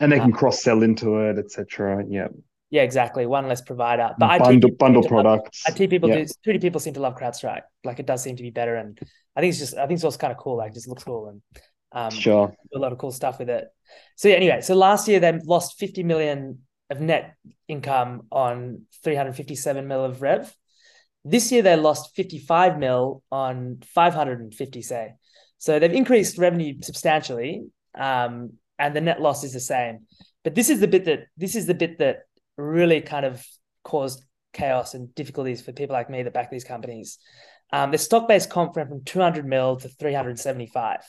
[0.00, 2.28] and they can Uh, cross sell into it etc yeah
[2.76, 3.24] Yeah, exactly.
[3.38, 6.18] One less provider, but bundle bundle to love- products IT people Yeah.
[6.18, 6.26] do.
[6.36, 7.62] Security people seem to love CrowdStrike.
[7.88, 8.90] Like it does seem to be better, and
[9.34, 9.74] I think it's just.
[9.80, 10.56] I think it's also kind of cool.
[10.60, 11.38] Like it just looks cool and
[11.98, 13.64] um, sure a lot of cool stuff with it.
[14.20, 17.34] So yeah, anyway, so last year they lost 50 million of net
[17.68, 20.54] income on 357 mil of rev.
[21.24, 25.14] This year they lost 55 mil on 550 say.
[25.58, 30.06] So they've increased revenue substantially, um, and the net loss is the same.
[30.44, 32.20] But this is the bit that this is the bit that
[32.56, 33.44] really kind of
[33.82, 34.22] caused
[34.52, 37.18] chaos and difficulties for people like me that back these companies.
[37.72, 41.00] Um, the stock-based comp went from 200 mil to 375.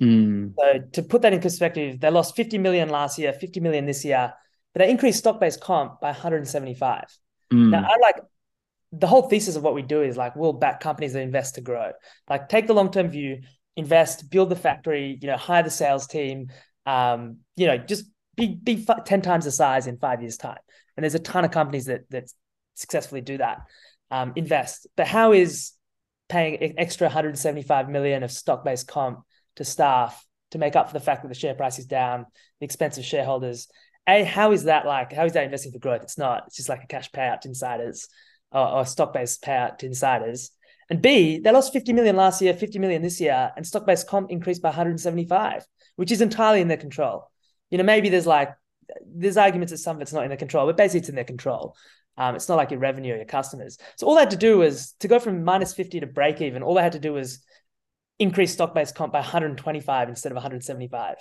[0.00, 0.54] Mm.
[0.56, 4.04] So to put that in perspective, they lost 50 million last year, 50 million this
[4.04, 4.32] year,
[4.74, 7.04] but they increased stock-based comp by 175.
[7.52, 7.70] Mm.
[7.70, 8.16] Now, I like
[8.92, 11.60] the whole thesis of what we do is like we'll back companies that invest to
[11.60, 11.92] grow.
[12.28, 13.42] Like take the long-term view,
[13.76, 16.48] invest, build the factory, you know, hire the sales team,
[16.86, 18.04] um, you know, just
[18.36, 20.58] be be 10 times the size in five years' time.
[20.96, 22.30] And there's a ton of companies that that
[22.74, 23.62] successfully do that.
[24.10, 24.86] Um, invest.
[24.96, 25.72] But how is
[26.28, 29.20] paying an extra 175 million of stock-based comp
[29.56, 32.26] to staff to make up for the fact that the share price is down,
[32.60, 33.68] the expense of shareholders?
[34.06, 35.12] A, how is that like?
[35.12, 36.02] How is that investing for growth?
[36.02, 36.44] It's not.
[36.46, 38.08] It's just like a cash payout to insiders
[38.52, 40.50] or, or stock-based payout to insiders.
[40.90, 44.06] And B, they lost 50 million last year, 50 million this year, and stock based
[44.06, 45.64] comp increased by 175,
[45.96, 47.30] which is entirely in their control.
[47.70, 48.54] You know, maybe there's like,
[49.06, 51.24] there's arguments that some of it's not in their control, but basically it's in their
[51.24, 51.74] control.
[52.16, 53.78] Um, it's not like your revenue or your customers.
[53.96, 56.62] So all they had to do was to go from minus 50 to break even,
[56.62, 57.40] all they had to do was
[58.18, 61.16] increase stock based comp by 125 instead of 175.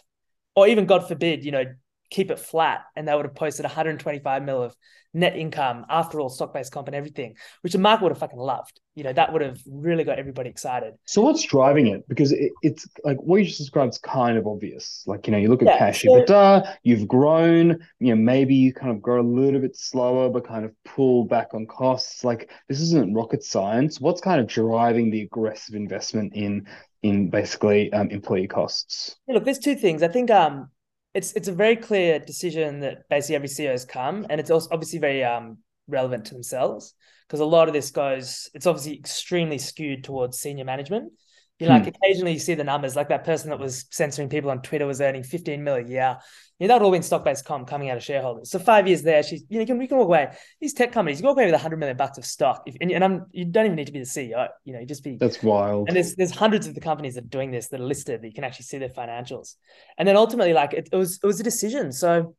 [0.55, 1.63] Or even, God forbid, you know,
[2.09, 4.75] keep it flat and they would have posted 125 mil of
[5.13, 8.39] net income after all stock based comp and everything, which the market would have fucking
[8.39, 8.79] loved.
[8.95, 10.93] You know, that would have really got everybody excited.
[11.05, 12.07] So what's driving it?
[12.07, 15.03] Because it, it's like what you just described is kind of obvious.
[15.07, 18.55] Like, you know, you look at yeah, cash so, EBITDA, you've grown, you know, maybe
[18.55, 22.23] you kind of grow a little bit slower, but kind of pull back on costs.
[22.23, 23.99] Like this isn't rocket science.
[23.99, 26.67] What's kind of driving the aggressive investment in
[27.01, 29.15] in basically um, employee costs?
[29.27, 30.03] Yeah, look, there's two things.
[30.03, 30.69] I think um
[31.13, 34.69] it's it's a very clear decision that basically every CEO has come, and it's also
[34.71, 36.93] obviously very um, relevant to themselves
[37.27, 38.49] because a lot of this goes.
[38.53, 41.13] It's obviously extremely skewed towards senior management.
[41.59, 41.73] You hmm.
[41.73, 44.87] like occasionally you see the numbers, like that person that was censoring people on Twitter
[44.87, 46.17] was earning 15 million a year.
[46.63, 48.49] You know, that would all been stock based comp coming out of shareholders.
[48.49, 50.33] So five years there, she's you know, you can, we can walk away.
[50.61, 52.63] These tech companies, you can walk away with 100 million bucks of stock.
[52.65, 54.47] If, and, and I'm, you don't even need to be the CEO.
[54.63, 55.17] You know, you just be.
[55.17, 55.89] That's wild.
[55.89, 58.27] And there's there's hundreds of the companies that are doing this that are listed that
[58.27, 59.55] you can actually see their financials.
[59.97, 61.91] And then ultimately, like it, it was it was a decision.
[61.91, 62.33] So,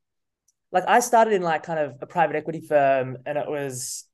[0.73, 4.07] like I started in like kind of a private equity firm, and it was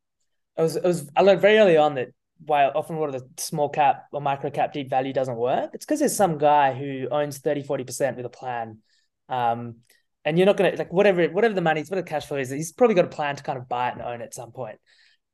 [0.58, 2.08] it was it was I learned very early on that
[2.44, 5.70] why often what the small cap or micro cap deep value doesn't work.
[5.72, 8.78] It's because there's some guy who owns 30, 40% with a plan.
[9.28, 9.76] Um,
[10.24, 12.50] and you're not gonna like whatever whatever the money, is, whatever the cash flow is,
[12.50, 14.52] he's probably got a plan to kind of buy it and own it at some
[14.52, 14.78] point.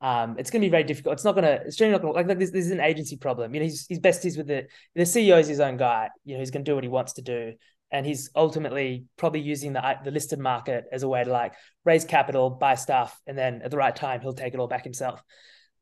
[0.00, 1.14] Um, it's gonna be very difficult.
[1.14, 1.60] It's not gonna.
[1.64, 2.50] It's generally not gonna like, like this.
[2.50, 3.54] This is an agency problem.
[3.54, 6.10] You know, he's he's best is with the the CEO is his own guy.
[6.24, 7.54] You know, he's gonna do what he wants to do,
[7.90, 12.04] and he's ultimately probably using the the listed market as a way to like raise
[12.04, 15.22] capital, buy stuff, and then at the right time he'll take it all back himself.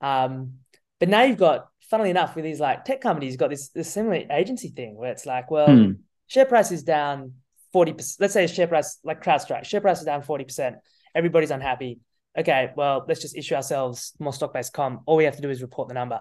[0.01, 0.59] Um,
[1.01, 3.93] but now you've got, funnily enough, with these like tech companies, you've got this this
[3.93, 5.93] similar agency thing where it's like, well, hmm.
[6.29, 7.35] share price is down
[7.75, 8.17] 40%.
[8.21, 10.77] Let's say share price, like CrowdStrike, share price is down 40%.
[11.15, 12.01] Everybody's unhappy.
[12.37, 15.03] Okay, well, let's just issue ourselves more stock-based comp.
[15.07, 16.21] All we have to do is report the number.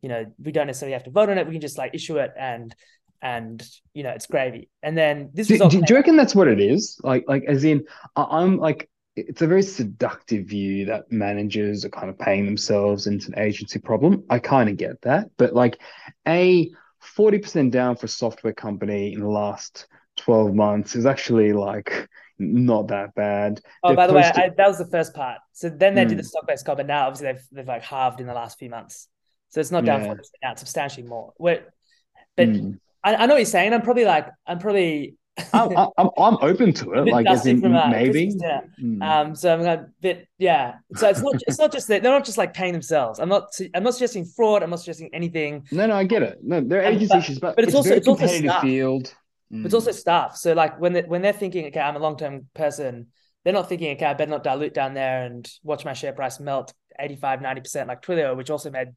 [0.00, 1.46] You know, we don't necessarily have to vote on it.
[1.46, 2.74] We can just like issue it and
[3.22, 4.68] and you know it's gravy.
[4.82, 6.98] And then this do, do, do you reckon that's what it is?
[7.04, 7.84] Like like as in
[8.16, 13.28] I'm like it's a very seductive view that managers are kind of paying themselves into
[13.28, 14.24] an agency problem.
[14.30, 15.78] I kind of get that, but like
[16.26, 16.70] a
[17.16, 19.86] 40% down for a software company in the last
[20.24, 22.08] 12 months is actually like
[22.38, 23.60] not that bad.
[23.82, 24.22] Oh, They're by the way.
[24.22, 25.38] I, that was the first part.
[25.52, 26.08] So then they mm.
[26.08, 26.26] did the hmm.
[26.26, 29.08] stock based comp, but now obviously they've they've like halved in the last few months.
[29.50, 30.14] So it's not down yeah.
[30.14, 31.34] 40% now, it's substantially more.
[31.38, 31.62] We're,
[32.36, 32.78] but mm.
[33.04, 33.74] I, I know what you're saying.
[33.74, 35.18] I'm probably like, I'm probably
[35.52, 38.32] I'm, I'm, I'm open to it, like as in maybe.
[38.80, 39.02] Mm.
[39.02, 40.76] Um, so I'm a bit, yeah.
[40.94, 43.18] So it's not, it's not just that they're not just like paying themselves.
[43.18, 44.62] I'm not, I'm not suggesting fraud.
[44.62, 45.66] I'm not suggesting anything.
[45.70, 46.38] No, no, I get it.
[46.42, 48.62] No, there are agency but, issues, but, but it's, it's also it's also staff.
[48.62, 49.14] field.
[49.52, 49.64] Mm.
[49.64, 50.36] It's also staff.
[50.36, 53.08] So like when they, when they're thinking, okay, I'm a long term person,
[53.44, 56.40] they're not thinking, okay, I better not dilute down there and watch my share price
[56.40, 58.88] melt 85, 90 percent like Twilio, which also made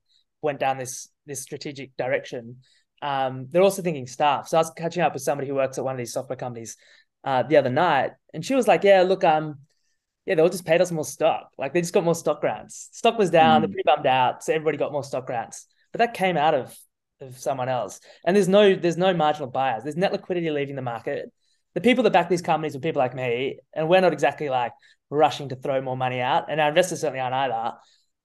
[0.41, 2.57] went down this this strategic direction.
[3.01, 4.47] Um, they're also thinking staff.
[4.47, 6.77] So I was catching up with somebody who works at one of these software companies
[7.23, 9.59] uh, the other night, and she was like, "Yeah, look, um,
[10.25, 11.51] yeah, they all just paid us more stock.
[11.57, 12.89] Like they just got more stock grants.
[12.93, 13.61] Stock was down, mm.
[13.61, 15.67] they're pretty bummed out, so everybody got more stock grants.
[15.91, 16.75] But that came out of
[17.21, 19.83] of someone else, and there's no there's no marginal buyers.
[19.83, 21.31] There's net liquidity leaving the market.
[21.73, 24.71] The people that back these companies are people like me, and we're not exactly like
[25.09, 27.73] rushing to throw more money out, and our investors certainly aren't either.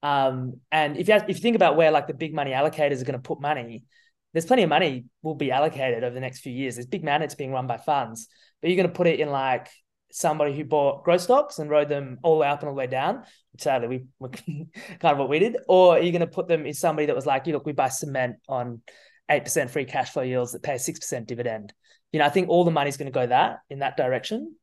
[0.03, 3.01] Um, and if you have, if you think about where like the big money allocators
[3.01, 3.85] are going to put money,
[4.33, 6.77] there's plenty of money will be allocated over the next few years.
[6.77, 8.29] There's big mandates being run by funds,
[8.61, 9.69] but you're going to put it in like
[10.13, 12.79] somebody who bought growth stocks and rode them all the way up and all the
[12.79, 13.25] way down,
[13.59, 14.69] sadly we were kind
[15.05, 17.27] of what we did, or are you going to put them in somebody that was
[17.27, 18.83] like, you look, we buy cement on
[19.31, 21.73] eight percent free cash flow yields that pay a six percent dividend.
[22.13, 24.57] You know, I think all the money's going to go that in that direction.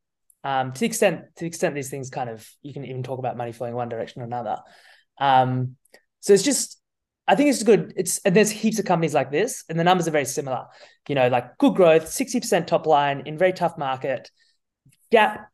[0.43, 3.19] Um, to the extent to the extent these things kind of you can even talk
[3.19, 4.57] about money flowing one direction or another.
[5.19, 5.75] Um,
[6.19, 6.79] so it's just
[7.27, 7.93] I think it's good.
[7.97, 10.65] It's and there's heaps of companies like this, and the numbers are very similar.
[11.09, 14.31] You know, like good growth, 60% top line in very tough market.
[15.11, 15.49] Gap,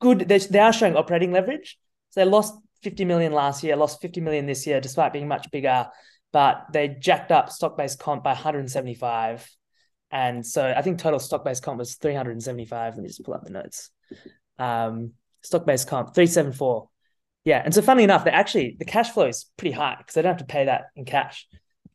[0.00, 0.20] good.
[0.20, 1.78] They, they are showing operating leverage.
[2.10, 5.50] So they lost 50 million last year, lost 50 million this year, despite being much
[5.50, 5.88] bigger.
[6.32, 9.48] But they jacked up stock-based comp by 175.
[10.10, 12.94] And so I think total stock-based comp was 375.
[12.94, 13.90] Let me just pull up the notes.
[14.58, 16.88] Um, stock-based comp, 374.
[17.44, 20.22] Yeah, and so funnily enough, they actually the cash flow is pretty high because they
[20.22, 21.46] don't have to pay that in cash.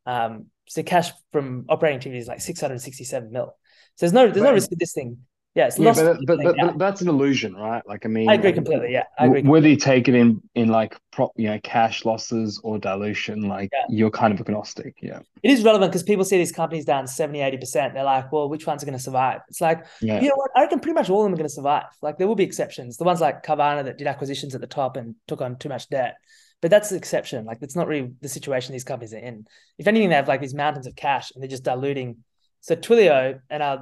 [0.05, 3.55] Um, so cash from operating activities is like 667 mil.
[3.95, 5.19] So there's no there's no risk of this thing
[5.55, 7.81] Yeah, it's Yeah, but, but but but that's an illusion, right?
[7.87, 8.91] Like, I mean, I agree completely.
[8.91, 9.41] Yeah, I agree.
[9.43, 13.69] whether you take it in in like prop, you know, cash losses or dilution, like
[13.71, 13.85] Yeah.
[13.89, 14.95] you're kind of agnostic.
[15.01, 17.93] Yeah, It is relevant because people see these companies down 70, 80%.
[17.93, 19.41] They're like, well, which ones are going to survive?
[19.47, 20.51] It's like, yeah, you know what?
[20.57, 21.85] I reckon pretty much all of them are going to survive.
[22.01, 22.97] Like there will be exceptions.
[22.97, 25.87] The ones like Carvana that did acquisitions at the top and took on too much
[25.89, 26.17] debt.
[26.61, 27.45] But that's the exception.
[27.45, 29.45] Like that's not really the situation these companies are in.
[29.77, 32.17] If anything, they have like these mountains of cash and they're just diluting.
[32.59, 33.77] So Twilio, and I,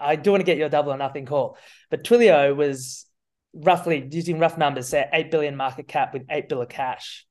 [0.00, 1.58] I do want to get your double or nothing call,
[1.90, 3.06] but Twilio was
[3.52, 7.26] roughly using rough numbers, say eight billion market cap with eight bill of cash,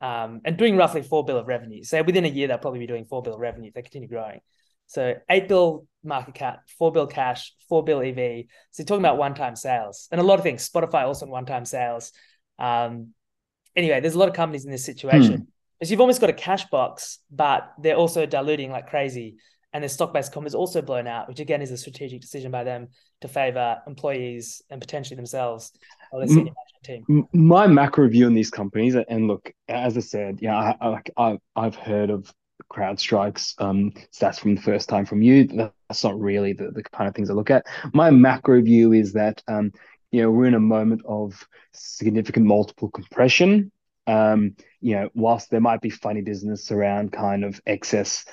[0.00, 1.82] um, and doing roughly four bill of revenue.
[1.84, 3.70] So within a year, they'll probably be doing four bill of revenue.
[3.74, 4.40] They continue growing.
[4.86, 8.44] So eight bill market cap, four bill cash, four bill EV.
[8.72, 10.68] So you're talking about one time sales and a lot of things.
[10.68, 12.12] Spotify also one time sales.
[12.58, 13.14] Um,
[13.74, 15.34] anyway, there's a lot of companies in this situation.
[15.34, 15.44] Hmm.
[15.78, 19.36] Because you've almost got a cash box, but they're also diluting like crazy.
[19.72, 22.64] And their stock-based comp is also blown out, which again is a strategic decision by
[22.64, 22.88] them
[23.22, 25.72] to favor employees and potentially themselves
[26.10, 26.52] or their senior
[26.84, 27.26] management team.
[27.32, 31.74] My macro view on these companies, and look, as I said, yeah, I, I, I've
[31.76, 32.32] heard of
[32.70, 35.46] CrowdStrike's um stats from the first time from you.
[35.88, 37.66] That's not really the, the kind of things I look at.
[37.92, 39.72] My macro view is that um,
[40.10, 43.72] you know, we're in a moment of significant multiple compression.
[44.06, 48.24] Um, you know, whilst there might be funny business around kind of excess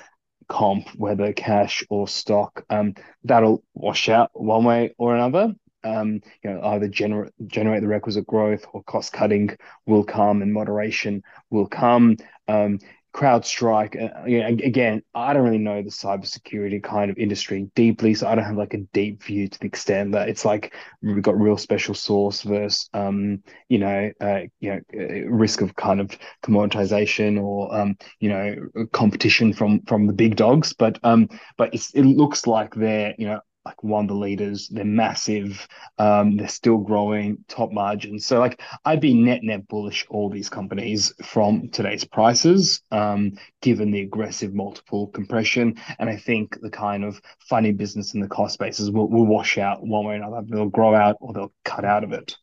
[0.50, 2.94] comp, whether cash or stock, um,
[3.24, 5.54] that'll wash out one way or another.
[5.82, 10.52] Um, you know, either generate generate the requisite growth or cost cutting will come and
[10.52, 12.18] moderation will come.
[12.48, 12.80] Um,
[13.12, 18.34] CrowdStrike, uh, again, I don't really know the cybersecurity kind of industry deeply, so I
[18.34, 21.56] don't have like a deep view to the extent that it's like we've got real
[21.56, 27.42] special source versus, um, you know, uh, you know, uh, risk of kind of commoditization
[27.42, 30.72] or, um, you know, competition from from the big dogs.
[30.72, 34.68] But um, but it looks like they're, you know, like one of the leaders.
[34.68, 35.66] They're massive.
[35.98, 38.26] Um, they're still growing, top margins.
[38.26, 43.90] So like I'd be net net bullish all these companies from today's prices, um, given
[43.90, 45.76] the aggressive multiple compression.
[45.98, 49.58] And I think the kind of funny business and the cost bases will, will wash
[49.58, 50.42] out one way or another.
[50.48, 52.36] They'll grow out or they'll cut out of it.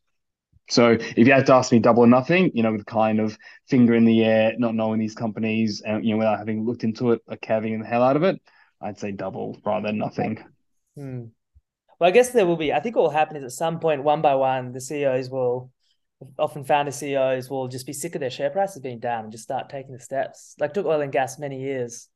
[0.70, 3.38] So if you had to ask me double or nothing, you know, with kind of
[3.68, 7.12] finger in the air, not knowing these companies, and you know, without having looked into
[7.12, 8.40] it, like having the hell out of it,
[8.80, 10.44] I'd say double rather than nothing.
[10.98, 11.26] Hmm.
[12.00, 12.72] Well, I guess there will be.
[12.72, 15.70] I think what will happen is at some point, one by one, the CEOs will,
[16.36, 19.44] often founder CEOs, will just be sick of their share prices being down and just
[19.44, 20.56] start taking the steps.
[20.58, 22.08] Like took oil and gas many years.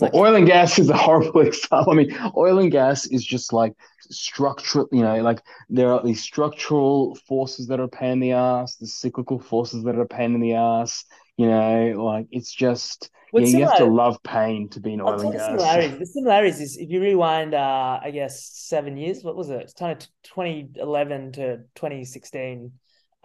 [0.00, 1.92] Like Well, oil and gas is a horrible example.
[1.92, 3.74] I mean, oil and gas is just like
[4.10, 8.32] structural, you know, like there are these structural forces that are a pain in the
[8.32, 11.04] ass, the cyclical forces that are a pain in the ass,
[11.40, 15.00] you know, like it's just, you, what's you have to love pain to be an
[15.00, 15.46] oil and the gas.
[15.46, 15.98] similarities.
[15.98, 19.24] The similarities is if you rewind, uh, I guess seven years.
[19.24, 19.62] What was it?
[19.62, 22.72] It's kind of 2011 to 2016.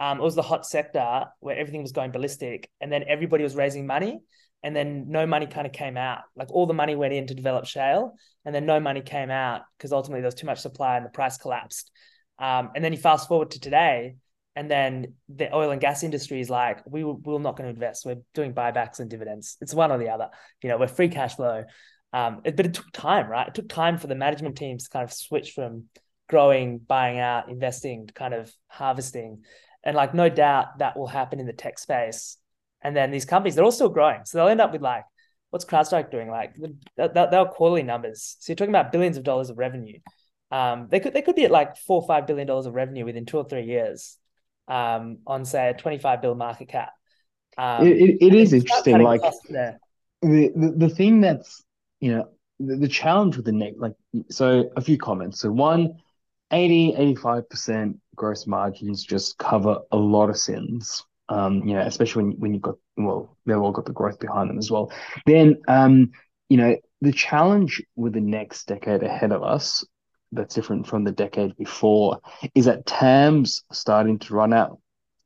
[0.00, 3.54] Um, it was the hot sector where everything was going ballistic, and then everybody was
[3.54, 4.20] raising money,
[4.62, 6.20] and then no money kind of came out.
[6.34, 8.14] Like all the money went in to develop shale,
[8.46, 11.10] and then no money came out because ultimately there was too much supply and the
[11.10, 11.90] price collapsed.
[12.38, 14.16] Um, and then you fast forward to today,
[14.56, 18.06] and then the oil and gas industry is like, we we're not going to invest.
[18.06, 19.58] We're doing buybacks and dividends.
[19.60, 20.30] It's one or the other.
[20.62, 21.64] You know, we're free cash flow.
[22.12, 23.46] Um, it, but it took time, right?
[23.46, 25.84] It took time for the management teams to kind of switch from
[26.28, 29.44] growing, buying out, investing to kind of harvesting.
[29.84, 32.38] And like, no doubt that will happen in the tech space.
[32.80, 34.20] And then these companies, they're all still growing.
[34.24, 35.04] So they'll end up with like,
[35.50, 36.30] what's CrowdStrike doing?
[36.30, 36.56] Like,
[36.96, 38.36] they're quarterly numbers.
[38.40, 39.98] So you're talking about billions of dollars of revenue.
[40.50, 43.04] Um, they could they could be at like four or five billion dollars of revenue
[43.04, 44.16] within two or three years,
[44.68, 46.92] um, on say a twenty five bill market cap.
[47.58, 49.02] Um, It, it, is they can start interesting.
[49.02, 49.78] Like
[50.22, 51.64] the, the, the thing that's,
[52.00, 53.94] you know, the, the challenge with the neck, like,
[54.30, 55.40] so a few comments.
[55.40, 55.94] So one,
[56.50, 61.04] 80, 85% gross margins just cover a lot of sins.
[61.28, 64.48] Um, you know, especially when when you've got well, they've all got the growth behind
[64.48, 64.92] them as well.
[65.26, 66.12] Then um,
[66.48, 69.84] you know, the challenge with the next decade ahead of us
[70.32, 72.20] that's different from the decade before
[72.54, 74.78] is that TAM's starting to run out.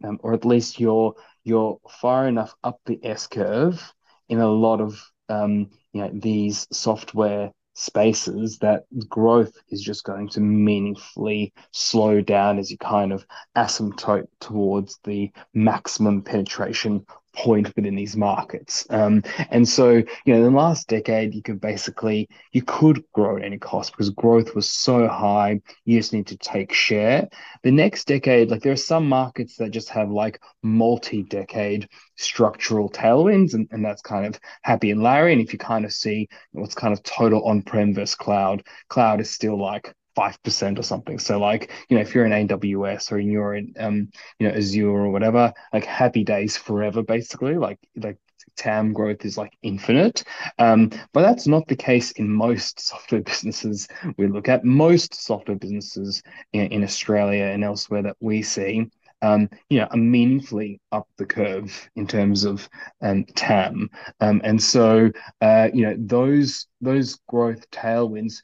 [0.02, 3.92] Um, or at least you're you're far enough up the S curve
[4.28, 4.98] in a lot of
[5.28, 12.58] um, you know, these software spaces that growth is just going to meaningfully slow down
[12.58, 13.24] as you kind of
[13.56, 18.86] asymptote towards the maximum penetration point within these markets.
[18.90, 23.36] Um, and so, you know, in the last decade, you could basically you could grow
[23.36, 25.60] at any cost because growth was so high.
[25.84, 27.28] You just need to take share.
[27.62, 33.54] The next decade, like there are some markets that just have like multi-decade structural tailwinds,
[33.54, 35.32] and, and that's kind of happy and Larry.
[35.32, 39.30] And if you kind of see what's kind of total on-prem versus cloud, cloud is
[39.30, 41.18] still like 5% or something.
[41.18, 44.88] So like, you know, if you're in AWS or you're in um, you know, Azure
[44.88, 47.56] or whatever, like happy days forever, basically.
[47.56, 48.18] Like like
[48.56, 50.24] TAM growth is like infinite.
[50.58, 54.64] Um, but that's not the case in most software businesses we look at.
[54.64, 58.90] Most software businesses in, in Australia and elsewhere that we see
[59.22, 62.68] um, you know, are meaningfully up the curve in terms of
[63.02, 63.90] um, TAM.
[64.20, 65.10] Um, and so,
[65.40, 68.40] uh, you know, those those growth tailwinds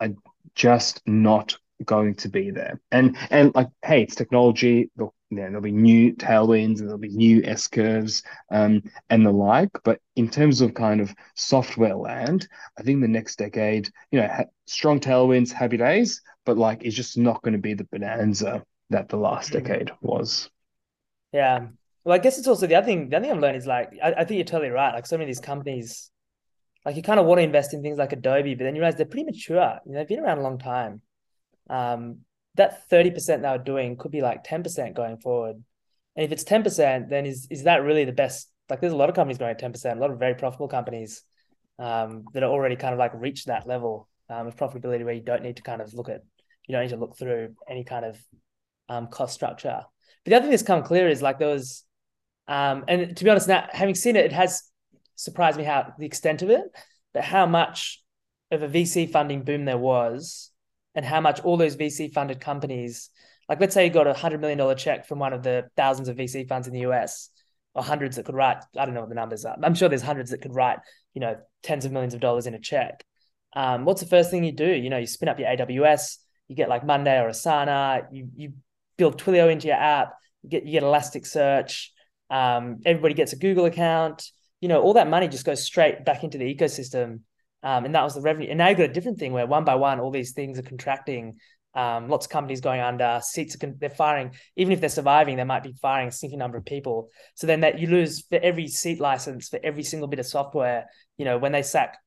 [0.00, 0.10] are
[0.54, 2.80] just not going to be there.
[2.90, 4.90] And and like, hey, it's technology.
[4.96, 9.24] There'll, you know, there'll be new tailwinds and there'll be new S curves um, and
[9.24, 9.70] the like.
[9.84, 14.28] But in terms of kind of software land, I think the next decade, you know,
[14.28, 18.64] ha- strong tailwinds, happy days, but like it's just not going to be the bonanza
[18.90, 19.52] that the last Mm.
[19.52, 20.50] decade was.
[21.32, 21.68] Yeah.
[22.04, 23.08] Well, I guess it's also the other thing.
[23.08, 24.94] The other thing I'm learning is like I, I think you're totally right.
[24.94, 26.10] Like so many of these companies,
[26.84, 28.96] like you kind of want to invest in things like Adobe, but then you realize
[28.96, 29.78] they're pretty mature.
[29.84, 31.02] You know, they've been around a long time.
[31.68, 32.20] Um,
[32.56, 35.62] that 30% they were doing could be like 10% going forward.
[36.16, 38.50] And if it's 10%, then is is that really the best?
[38.68, 41.22] Like there's a lot of companies growing at 10%, a lot of very profitable companies
[41.78, 45.22] um, that are already kind of like reached that level um, of profitability where you
[45.22, 46.22] don't need to kind of look at,
[46.66, 48.18] you don't need to look through any kind of
[48.88, 49.82] um, cost structure.
[50.24, 51.84] But the other thing that's come clear is like there was,
[52.48, 54.69] um, and to be honest, now having seen it, it has
[55.20, 56.64] surprised me how the extent of it,
[57.12, 58.02] but how much
[58.50, 60.50] of a VC funding boom there was,
[60.94, 63.10] and how much all those VC funded companies,
[63.48, 66.08] like let's say you got a hundred million dollar check from one of the thousands
[66.08, 67.30] of VC funds in the US,
[67.74, 68.58] or hundreds that could write.
[68.76, 69.56] I don't know what the numbers are.
[69.62, 70.78] I'm sure there's hundreds that could write,
[71.14, 73.04] you know, tens of millions of dollars in a check.
[73.54, 74.70] Um, what's the first thing you do?
[74.70, 76.16] You know, you spin up your AWS,
[76.48, 78.52] you get like Monday or Asana, you you
[78.96, 81.88] build Twilio into your app, you get you get Elasticsearch,
[82.30, 84.30] um, everybody gets a Google account,
[84.60, 87.20] you know, all that money just goes straight back into the ecosystem.
[87.62, 88.48] Um, and that was the revenue.
[88.48, 90.62] And now you've got a different thing where one by one, all these things are
[90.62, 91.38] contracting.
[91.74, 94.32] Um, lots of companies going under, seats are con- they're firing.
[94.56, 97.10] Even if they're surviving, they might be firing a significant number of people.
[97.34, 100.86] So then that you lose for every seat license for every single bit of software.
[101.16, 101.98] You know, when they sack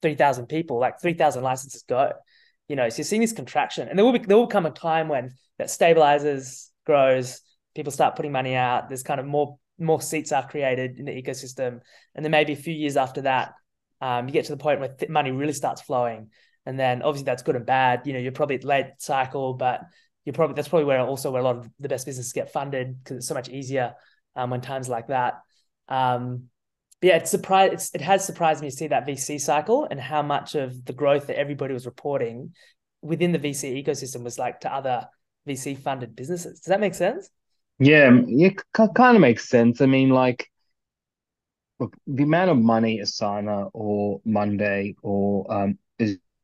[0.00, 2.12] three thousand people, like three thousand licenses go.
[2.68, 4.70] You know, so you're seeing this contraction, and there will be there will come a
[4.70, 7.40] time when that stabilizes, grows,
[7.74, 8.88] people start putting money out.
[8.88, 11.80] There's kind of more more seats are created in the ecosystem,
[12.14, 13.54] and then maybe a few years after that,
[14.00, 16.30] um, you get to the point where th- money really starts flowing,
[16.66, 18.06] and then obviously that's good and bad.
[18.06, 19.82] You know, you're probably late cycle, but
[20.24, 23.02] you're probably that's probably where also where a lot of the best businesses get funded
[23.02, 23.94] because it's so much easier
[24.36, 25.40] um, when times like that.
[25.88, 26.48] Um,
[27.00, 27.72] but yeah, it's surprised.
[27.74, 30.92] It's, it has surprised me to see that VC cycle and how much of the
[30.92, 32.54] growth that everybody was reporting
[33.02, 35.08] within the VC ecosystem was like to other
[35.48, 36.60] VC funded businesses.
[36.60, 37.28] Does that make sense?
[37.78, 39.80] Yeah, it kind of makes sense.
[39.80, 40.50] I mean, like,
[41.78, 45.78] look, the amount of money Asana or Monday or um,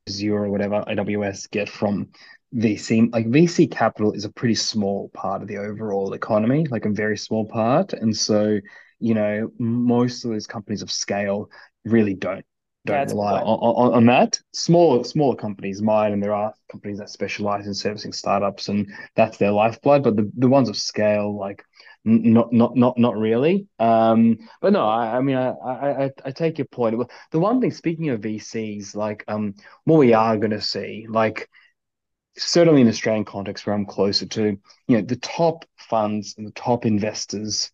[0.08, 2.08] Azure or whatever AWS get from
[2.52, 6.90] VC, like VC capital is a pretty small part of the overall economy, like a
[6.90, 7.92] very small part.
[7.92, 8.58] And so,
[9.00, 11.50] you know, most of those companies of scale
[11.84, 12.44] really don't
[12.86, 14.40] don't good rely on, on, on that.
[14.52, 19.36] Smaller smaller companies might, and there are companies that specialize in servicing startups, and that's
[19.38, 20.02] their lifeblood.
[20.02, 21.64] But the, the ones of scale, like
[22.04, 23.66] not not not not really.
[23.78, 26.96] Um, but no, I, I mean, I, I I I take your point.
[26.96, 29.54] Well, The one thing, speaking of VCs, like um,
[29.84, 31.48] what we are going to see, like
[32.36, 36.52] certainly in Australian context where I'm closer to, you know, the top funds and the
[36.52, 37.70] top investors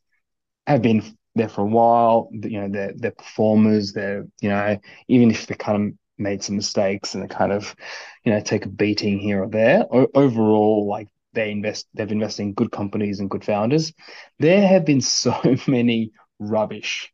[0.66, 1.02] have been
[1.35, 2.28] there for a while.
[2.32, 3.93] You know, they're they're performers.
[3.93, 4.78] They're you know,
[5.09, 7.74] even if they kind of made some mistakes and they kind of,
[8.24, 9.85] you know, take a beating here or there.
[9.93, 13.93] O overall, like they invest, they've invested in good companies and good founders.
[14.39, 15.35] There have been so
[15.66, 17.12] many rubbish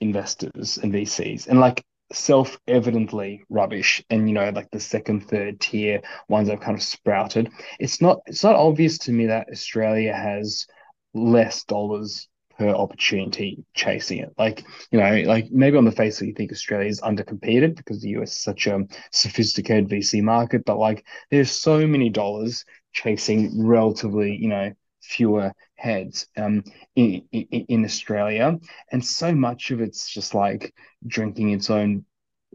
[0.00, 6.00] investors and VCs, and like self-evidently rubbish and you know like the second third tier
[6.26, 10.66] ones have kind of sprouted it's not it's not obvious to me that Australia has
[11.12, 12.26] less dollars
[12.58, 16.34] per opportunity chasing it like you know like maybe on the face of it you
[16.34, 21.04] think Australia is undercompeted because the US is such a sophisticated VC market but like
[21.30, 26.62] there's so many dollars chasing relatively you know fewer heads um
[26.96, 28.58] in, in in Australia
[28.90, 30.74] and so much of it's just like
[31.06, 32.04] drinking its own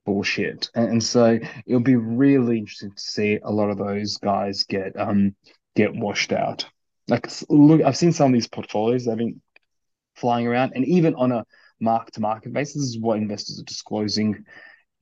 [0.06, 0.70] bullshit.
[0.76, 5.00] And, and so it'll be really interesting to see a lot of those guys get
[5.00, 5.36] um
[5.76, 6.66] get washed out.
[7.08, 9.42] Like look, I've seen some of these portfolios have been
[10.16, 11.46] flying around, and even on a
[11.80, 14.46] mark to market basis, this is what investors are disclosing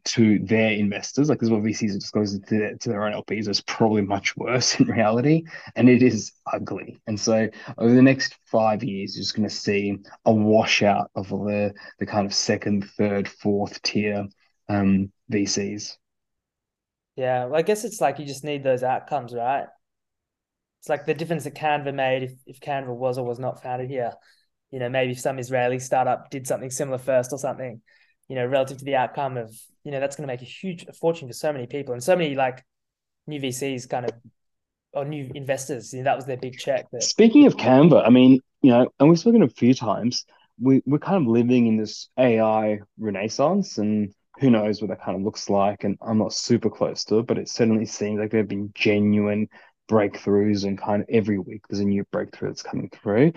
[0.04, 1.30] to their investors.
[1.30, 3.48] Like this is what VCs are disclosing to their, to their own LPs.
[3.48, 5.44] It's probably much worse in reality,
[5.76, 7.02] and it is ugly.
[7.08, 11.30] And so over the next five years, you're just going to see a washout of
[11.30, 14.28] the the kind of second, third, fourth tier
[14.70, 15.98] um, VCs.
[17.16, 19.68] Yeah, well, I guess it's like you just need those outcomes, right?
[20.80, 23.90] It's like the difference that Canva made if, if Canva was or was not founded
[23.90, 24.14] here.
[24.72, 27.82] You know, maybe some Israeli startup did something similar first or something,
[28.28, 29.54] you know, relative to the outcome of,
[29.84, 32.16] you know, that's going to make a huge fortune for so many people and so
[32.16, 32.64] many like
[33.28, 34.12] new VCs kind of
[34.94, 35.94] or new investors.
[35.94, 36.86] You know, that was their big check.
[36.92, 37.04] That...
[37.04, 40.26] Speaking of Canva, I mean, you know, and we've spoken a few times,
[40.60, 45.18] we, we're kind of living in this AI renaissance and who knows what that kind
[45.18, 45.84] of looks like.
[45.84, 48.72] And I'm not super close to it, but it certainly seems like there have been
[48.74, 49.50] genuine
[49.92, 53.34] breakthroughs and kind of every week there's a new breakthrough that's coming through.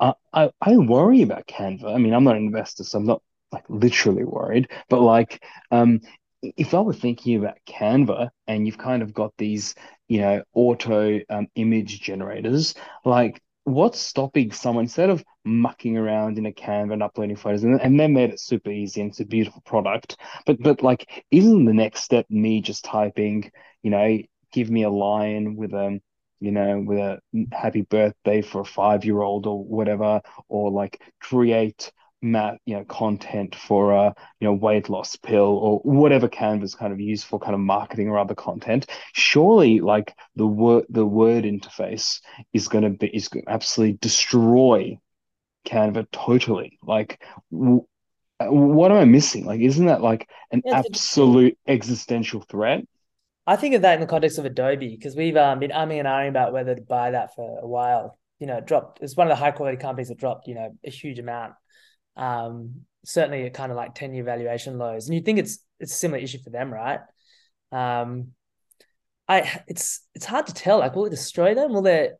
[0.00, 1.94] Uh, I, I worry about Canva.
[1.94, 6.00] I mean, I'm not an investor, so I'm not like literally worried, but like um,
[6.42, 9.74] if I were thinking about Canva and you've kind of got these,
[10.08, 16.46] you know, auto um, image generators, like what's stopping someone instead of mucking around in
[16.46, 19.26] a Canva and uploading photos and, and they made it super easy and it's a
[19.26, 23.50] beautiful product but but like isn't the next step me just typing
[23.82, 24.18] you know
[24.52, 26.00] give me a lion with a
[26.40, 27.20] you know with a
[27.52, 32.84] happy birthday for a five year old or whatever or like create mat you know
[32.84, 37.38] content for a you know weight loss pill or whatever canva's kind of used for
[37.38, 42.20] kind of marketing or other content surely like the word the word interface
[42.52, 44.98] is going to be is going to absolutely destroy
[45.66, 46.78] canva totally.
[46.82, 47.22] Like
[47.52, 47.86] w-
[48.40, 49.44] uh, what am i missing?
[49.46, 52.84] Like isn't that like an absolute existential threat
[53.48, 56.06] i think of that in the context of adobe because we've um, been umming and
[56.06, 59.26] ahhing about whether to buy that for a while you know it dropped it's one
[59.26, 61.54] of the high quality companies that dropped you know a huge amount
[62.16, 65.06] um, certainly at kind of like 10 year valuation lows.
[65.06, 67.00] And you think it's it's a similar issue for them, right?
[67.72, 68.32] Um,
[69.28, 70.78] I it's it's hard to tell.
[70.78, 71.72] Like, will it destroy them?
[71.72, 72.10] Will they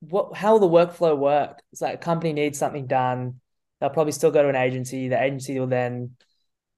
[0.00, 1.62] what how will the workflow work?
[1.72, 3.40] It's like a company needs something done.
[3.80, 5.08] They'll probably still go to an agency.
[5.08, 6.16] The agency will then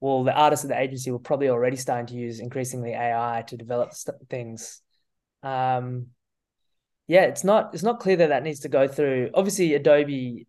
[0.00, 3.56] well, the artists at the agency will probably already starting to use increasingly AI to
[3.56, 4.80] develop st- things.
[5.42, 6.08] Um,
[7.06, 9.30] yeah, it's not it's not clear that that needs to go through.
[9.34, 10.46] Obviously, Adobe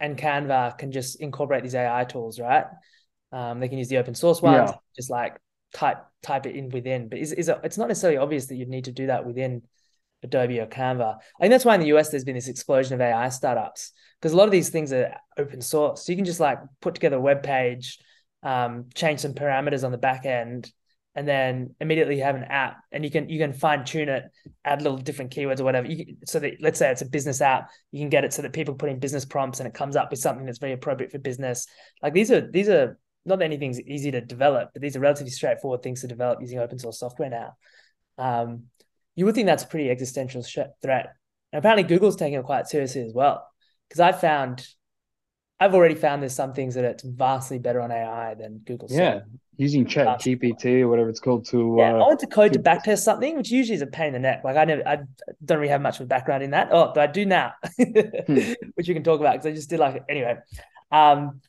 [0.00, 2.66] and Canva can just incorporate these AI tools, right?
[3.32, 4.76] Um, they can use the open source ones, yeah.
[4.94, 5.38] just like
[5.72, 7.08] type type it in within.
[7.08, 9.62] But is is it, it's not necessarily obvious that you'd need to do that within
[10.22, 11.16] Adobe or Canva.
[11.16, 14.32] I think that's why in the US there's been this explosion of AI startups because
[14.32, 16.04] a lot of these things are open source.
[16.04, 17.98] So you can just like put together a web page,
[18.44, 20.70] um, change some parameters on the back end,
[21.14, 24.24] and then immediately you have an app and you can you can fine tune it
[24.64, 25.86] add little different keywords or whatever.
[25.86, 28.52] You, so that let's say it's a business app you can get it so that
[28.52, 31.18] people put in business prompts and it comes up with something that's very appropriate for
[31.18, 31.66] business.
[32.02, 35.30] Like these are these are not that anything's easy to develop but these are relatively
[35.30, 37.54] straightforward things to develop using open source software now.
[38.18, 38.64] Um,
[39.14, 41.14] you would think that's a pretty existential threat.
[41.52, 43.46] And apparently google's taking it quite seriously as well
[43.88, 44.66] because i found
[45.60, 48.88] I've already found there's some things that it's vastly better on AI than Google.
[48.90, 49.20] Yeah,
[49.56, 51.76] using Chat GPT or whatever it's called to.
[51.78, 54.08] Yeah, uh, I went to code to, to backtest something, which usually is a pain
[54.08, 54.42] in the neck.
[54.44, 54.98] Like I never, I
[55.44, 56.68] don't really have much of a background in that.
[56.72, 58.52] Oh, but I do now, hmm.
[58.74, 60.36] which we can talk about because I just did like it anyway.
[60.90, 61.40] Um,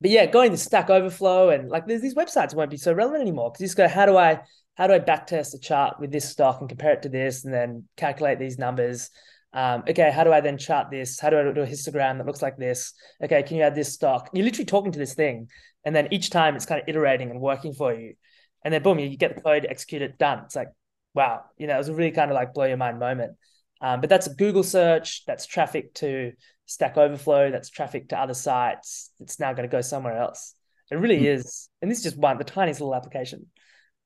[0.00, 3.50] but yeah, going to Stack Overflow and like these websites won't be so relevant anymore
[3.50, 4.40] because you just go, how do I,
[4.74, 7.52] how do I backtest a chart with this stock and compare it to this, and
[7.52, 9.10] then calculate these numbers
[9.56, 11.18] um, okay, how do I then chart this?
[11.18, 12.92] How do I do a histogram that looks like this?
[13.24, 14.28] Okay, can you add this stock?
[14.34, 15.48] You're literally talking to this thing.
[15.82, 18.14] And then each time it's kind of iterating and working for you.
[18.62, 20.40] And then boom, you get the code, execute it, done.
[20.44, 20.68] It's like,
[21.14, 23.32] wow, you know, it was a really kind of like blow your mind moment.
[23.80, 26.32] Um, but that's a Google search, that's traffic to
[26.66, 29.10] Stack Overflow, that's traffic to other sites.
[29.20, 30.54] It's now going to go somewhere else.
[30.90, 31.34] It really mm.
[31.34, 31.70] is.
[31.80, 33.46] And this is just one, the tiniest little application.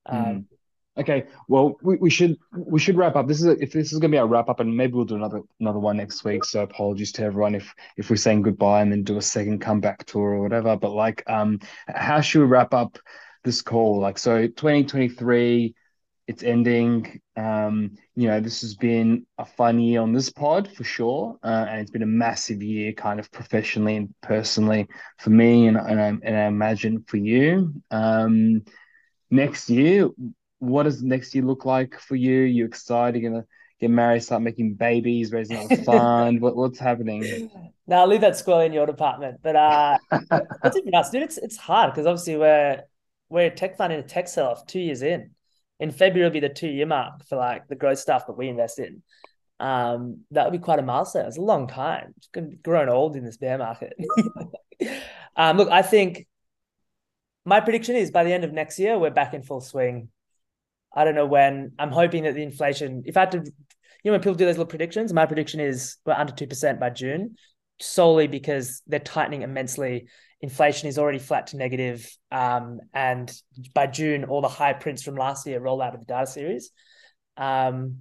[0.06, 0.44] Um, mm.
[0.98, 3.28] Okay, well, we, we should we should wrap up.
[3.28, 5.04] This is a, if this is going to be our wrap up, and maybe we'll
[5.04, 6.44] do another another one next week.
[6.44, 10.04] So apologies to everyone if if we're saying goodbye and then do a second comeback
[10.04, 10.76] tour or whatever.
[10.76, 12.98] But like, um, how should we wrap up
[13.44, 14.00] this call?
[14.00, 15.74] Like, so 2023,
[16.26, 17.20] it's ending.
[17.36, 21.66] Um, you know, this has been a fun year on this pod for sure, uh,
[21.68, 24.88] and it's been a massive year, kind of professionally and personally
[25.18, 27.80] for me, and and I, and I imagine for you.
[27.92, 28.64] Um,
[29.30, 30.08] next year
[30.60, 32.42] what does next year look like for you?
[32.42, 33.20] You excited?
[33.20, 33.46] You're gonna
[33.80, 36.40] get married, start making babies, raising a fund?
[36.40, 37.50] what, what's happening?
[37.86, 39.40] Now leave that squirrel in your department.
[39.42, 39.98] But uh,
[40.60, 41.22] what's it us, dude?
[41.22, 42.82] It's it's hard because obviously we're
[43.28, 45.30] we're a tech fund in a tech sell off two years in.
[45.80, 48.48] In February will be the two year mark for like the growth stuff that we
[48.48, 49.02] invest in.
[49.58, 51.26] Um, that would be quite a milestone.
[51.26, 52.14] It's a long time.
[52.18, 52.28] It's
[52.62, 53.94] grown old in this bear market.
[55.36, 56.26] um, look, I think
[57.46, 60.08] my prediction is by the end of next year we're back in full swing
[60.94, 61.72] I don't know when.
[61.78, 63.44] I'm hoping that the inflation, if I had to, you
[64.04, 67.36] know, when people do those little predictions, my prediction is we're under 2% by June,
[67.80, 70.08] solely because they're tightening immensely
[70.40, 73.30] inflation is already flat to negative, um, and
[73.74, 76.70] by June, all the high prints from last year roll out of the data series.
[77.36, 77.98] Um,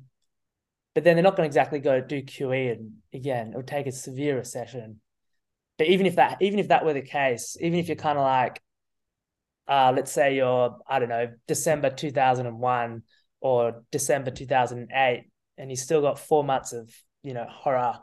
[0.96, 3.88] but then they're not going to exactly go do QE, and again, it would take
[3.88, 5.02] a severe recession.
[5.78, 8.24] But even if that, even if that were the case, even if you're kind of
[8.24, 8.62] like,
[9.70, 13.04] uh, let's say you're, I don't know, December 2001
[13.40, 15.26] or December 2008,
[15.60, 16.92] and you still got four months of,
[17.22, 17.94] you know, horror.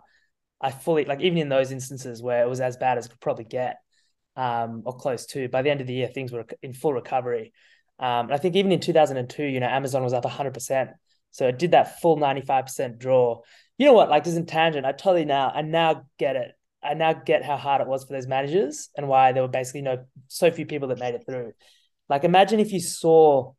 [0.60, 3.20] I fully, like, even in those instances where it was as bad as it could
[3.20, 3.78] probably get,
[4.36, 7.52] um, or close to, by the end of the year, things were in full recovery.
[7.98, 10.90] Um, I think even in 2002, you know, Amazon was up 100%.
[11.32, 13.40] So it did that full 95% draw.
[13.76, 14.08] You know what?
[14.08, 16.52] Like, this in tangent, I totally now, I now get it.
[16.86, 19.82] I now get how hard it was for those managers and why there were basically
[19.82, 21.52] no so few people that made it through.
[22.08, 23.52] Like imagine if you saw,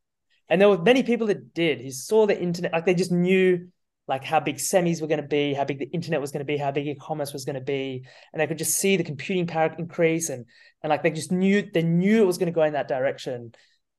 [0.50, 1.82] and there were many people that did.
[1.82, 3.70] You saw the internet, like they just knew
[4.08, 6.46] like how big semis were going to be, how big the internet was going to
[6.46, 9.48] be, how big e-commerce was going to be, and they could just see the computing
[9.48, 10.46] power increase, and
[10.82, 13.52] and like they just knew they knew it was going to go in that direction.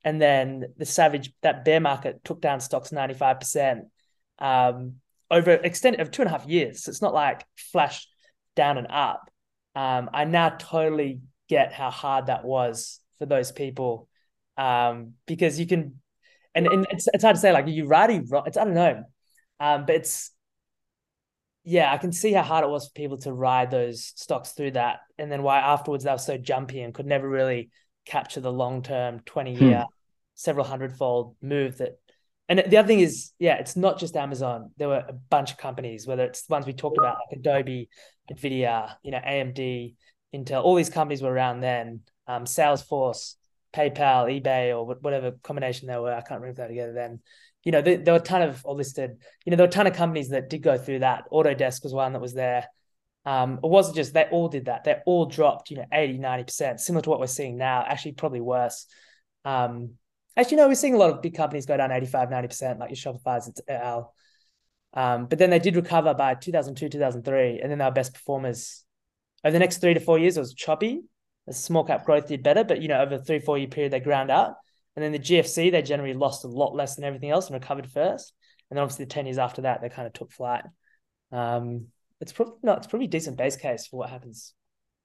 [0.05, 3.89] And then the savage that bear market took down stocks ninety five percent
[4.39, 4.95] um,
[5.31, 6.85] over extent of two and a half years.
[6.85, 8.09] So it's not like flash
[8.59, 9.31] down and up.
[9.77, 14.09] Um, I now totally get how hard that was for those people
[14.57, 16.01] um, because you can,
[16.57, 19.05] and, and it's, it's hard to say like you righty, it's I don't know,
[19.61, 20.33] um, but it's
[21.63, 24.73] yeah, I can see how hard it was for people to ride those stocks through
[24.73, 27.71] that, and then why afterwards they were so jumpy and could never really
[28.07, 29.95] capture the long term, twenty year, hmm.
[30.35, 32.01] several hundred fold move that
[32.49, 34.71] and the other thing is, yeah, it's not just Amazon.
[34.79, 37.91] There were a bunch of companies, whether it's the ones we talked about, like Adobe,
[38.33, 39.95] Nvidia, you know, AMD,
[40.35, 40.63] Intel.
[40.63, 42.01] All these companies were around then.
[42.27, 43.35] Um, Salesforce,
[43.75, 46.13] PayPal, eBay, or whatever combination they were.
[46.13, 47.21] I can't remember that together then.
[47.65, 49.87] You know, there, were a ton of, or listed, you know, there were a ton
[49.87, 51.25] of companies that did go through that.
[51.31, 52.67] Autodesk was one that was there.
[53.25, 54.85] Um, it wasn't just they all did that.
[54.85, 58.41] They all dropped, you know, 80, 90%, similar to what we're seeing now, actually probably
[58.41, 58.87] worse.
[59.45, 59.99] Um,
[60.39, 63.13] Actually, no, we're seeing a lot of big companies go down 85, 90%, like your
[63.13, 64.15] Shopify's, it's Al.
[64.95, 68.85] Um, but then they did recover by 2002, 2003, and then they were best performers.
[69.45, 71.03] Over the next three to four years, it was choppy.
[71.47, 73.93] The small cap growth did better, but you know, over a three, four year period,
[73.93, 74.55] they ground out.
[74.97, 77.89] And then the GFC, they generally lost a lot less than everything else and recovered
[77.89, 78.33] first.
[78.69, 80.65] And then obviously the 10 years after that, they kind of took flight.
[81.31, 81.87] Um,
[82.21, 84.55] it's probably not, it's probably a decent base case for what happens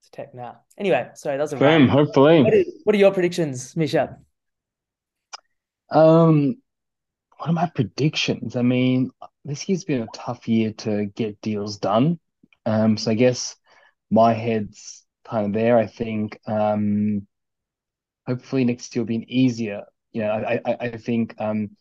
[0.03, 0.61] to tech now.
[0.77, 2.41] Anyway, sorry, that was a Boom, hopefully.
[2.41, 4.17] What are, what are your predictions, Misha?
[5.91, 6.55] Um,
[7.37, 8.55] what are my predictions?
[8.55, 9.11] I mean,
[9.45, 12.19] this year's been a tough year to get deals done.
[12.65, 13.55] Um, so I guess
[14.11, 15.77] my head's kind of there.
[15.77, 17.27] I think um,
[18.27, 19.83] hopefully next year will be easier.
[20.11, 21.71] You know, I I, I think um,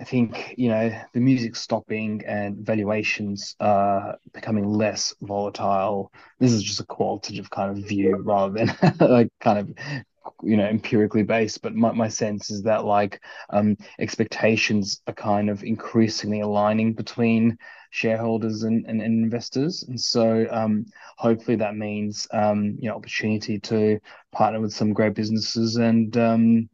[0.00, 6.10] I think you know the music stopping and valuations uh becoming less volatile.
[6.38, 10.04] This is just a qualitative kind of view rather than like kind of
[10.42, 15.48] you know empirically based but my, my sense is that like um expectations are kind
[15.48, 17.56] of increasingly aligning between
[17.90, 20.84] shareholders and, and, and investors and so um
[21.16, 23.98] hopefully that means um you know opportunity to
[24.32, 26.68] partner with some great businesses and um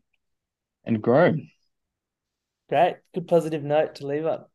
[0.84, 1.34] and grow
[2.68, 4.51] great good positive note to leave up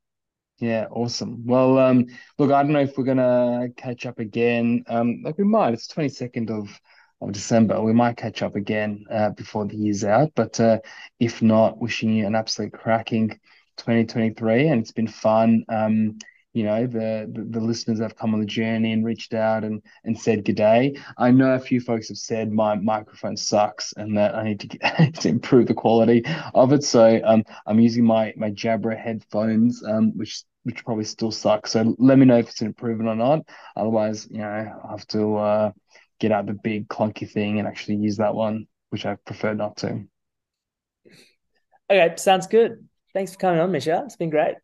[0.59, 1.43] yeah, awesome.
[1.47, 2.05] Well, um,
[2.37, 4.83] look, I don't know if we're gonna catch up again.
[4.87, 5.73] Um, like we might.
[5.73, 6.69] It's 22nd of
[7.21, 7.81] of December.
[7.81, 10.79] We might catch up again uh, before the year's out, but uh,
[11.19, 13.29] if not, wishing you an absolute cracking
[13.77, 15.63] 2023, and it's been fun.
[15.69, 16.17] Um,
[16.53, 19.81] you know, the, the, the listeners have come on the journey and reached out and
[20.03, 20.97] and said good day.
[21.17, 24.67] I know a few folks have said my microphone sucks and that I need to,
[24.67, 26.83] get, to improve the quality of it.
[26.83, 31.67] So um, I'm using my my Jabra headphones, um, which which probably still suck.
[31.67, 33.47] So let me know if it's an improvement or not.
[33.75, 35.71] Otherwise, you know, I have to uh,
[36.21, 39.75] get out the big clunky thing and actually use that one, which I prefer not
[39.77, 40.03] to.
[41.89, 42.87] Okay, sounds good.
[43.13, 44.03] Thanks for coming on, Misha.
[44.05, 44.55] It's been great.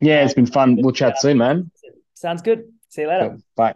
[0.00, 0.76] Yeah, it's been fun.
[0.76, 1.72] We'll chat soon, man.
[2.14, 2.64] Sounds good.
[2.90, 3.38] See you later.
[3.56, 3.74] Bye.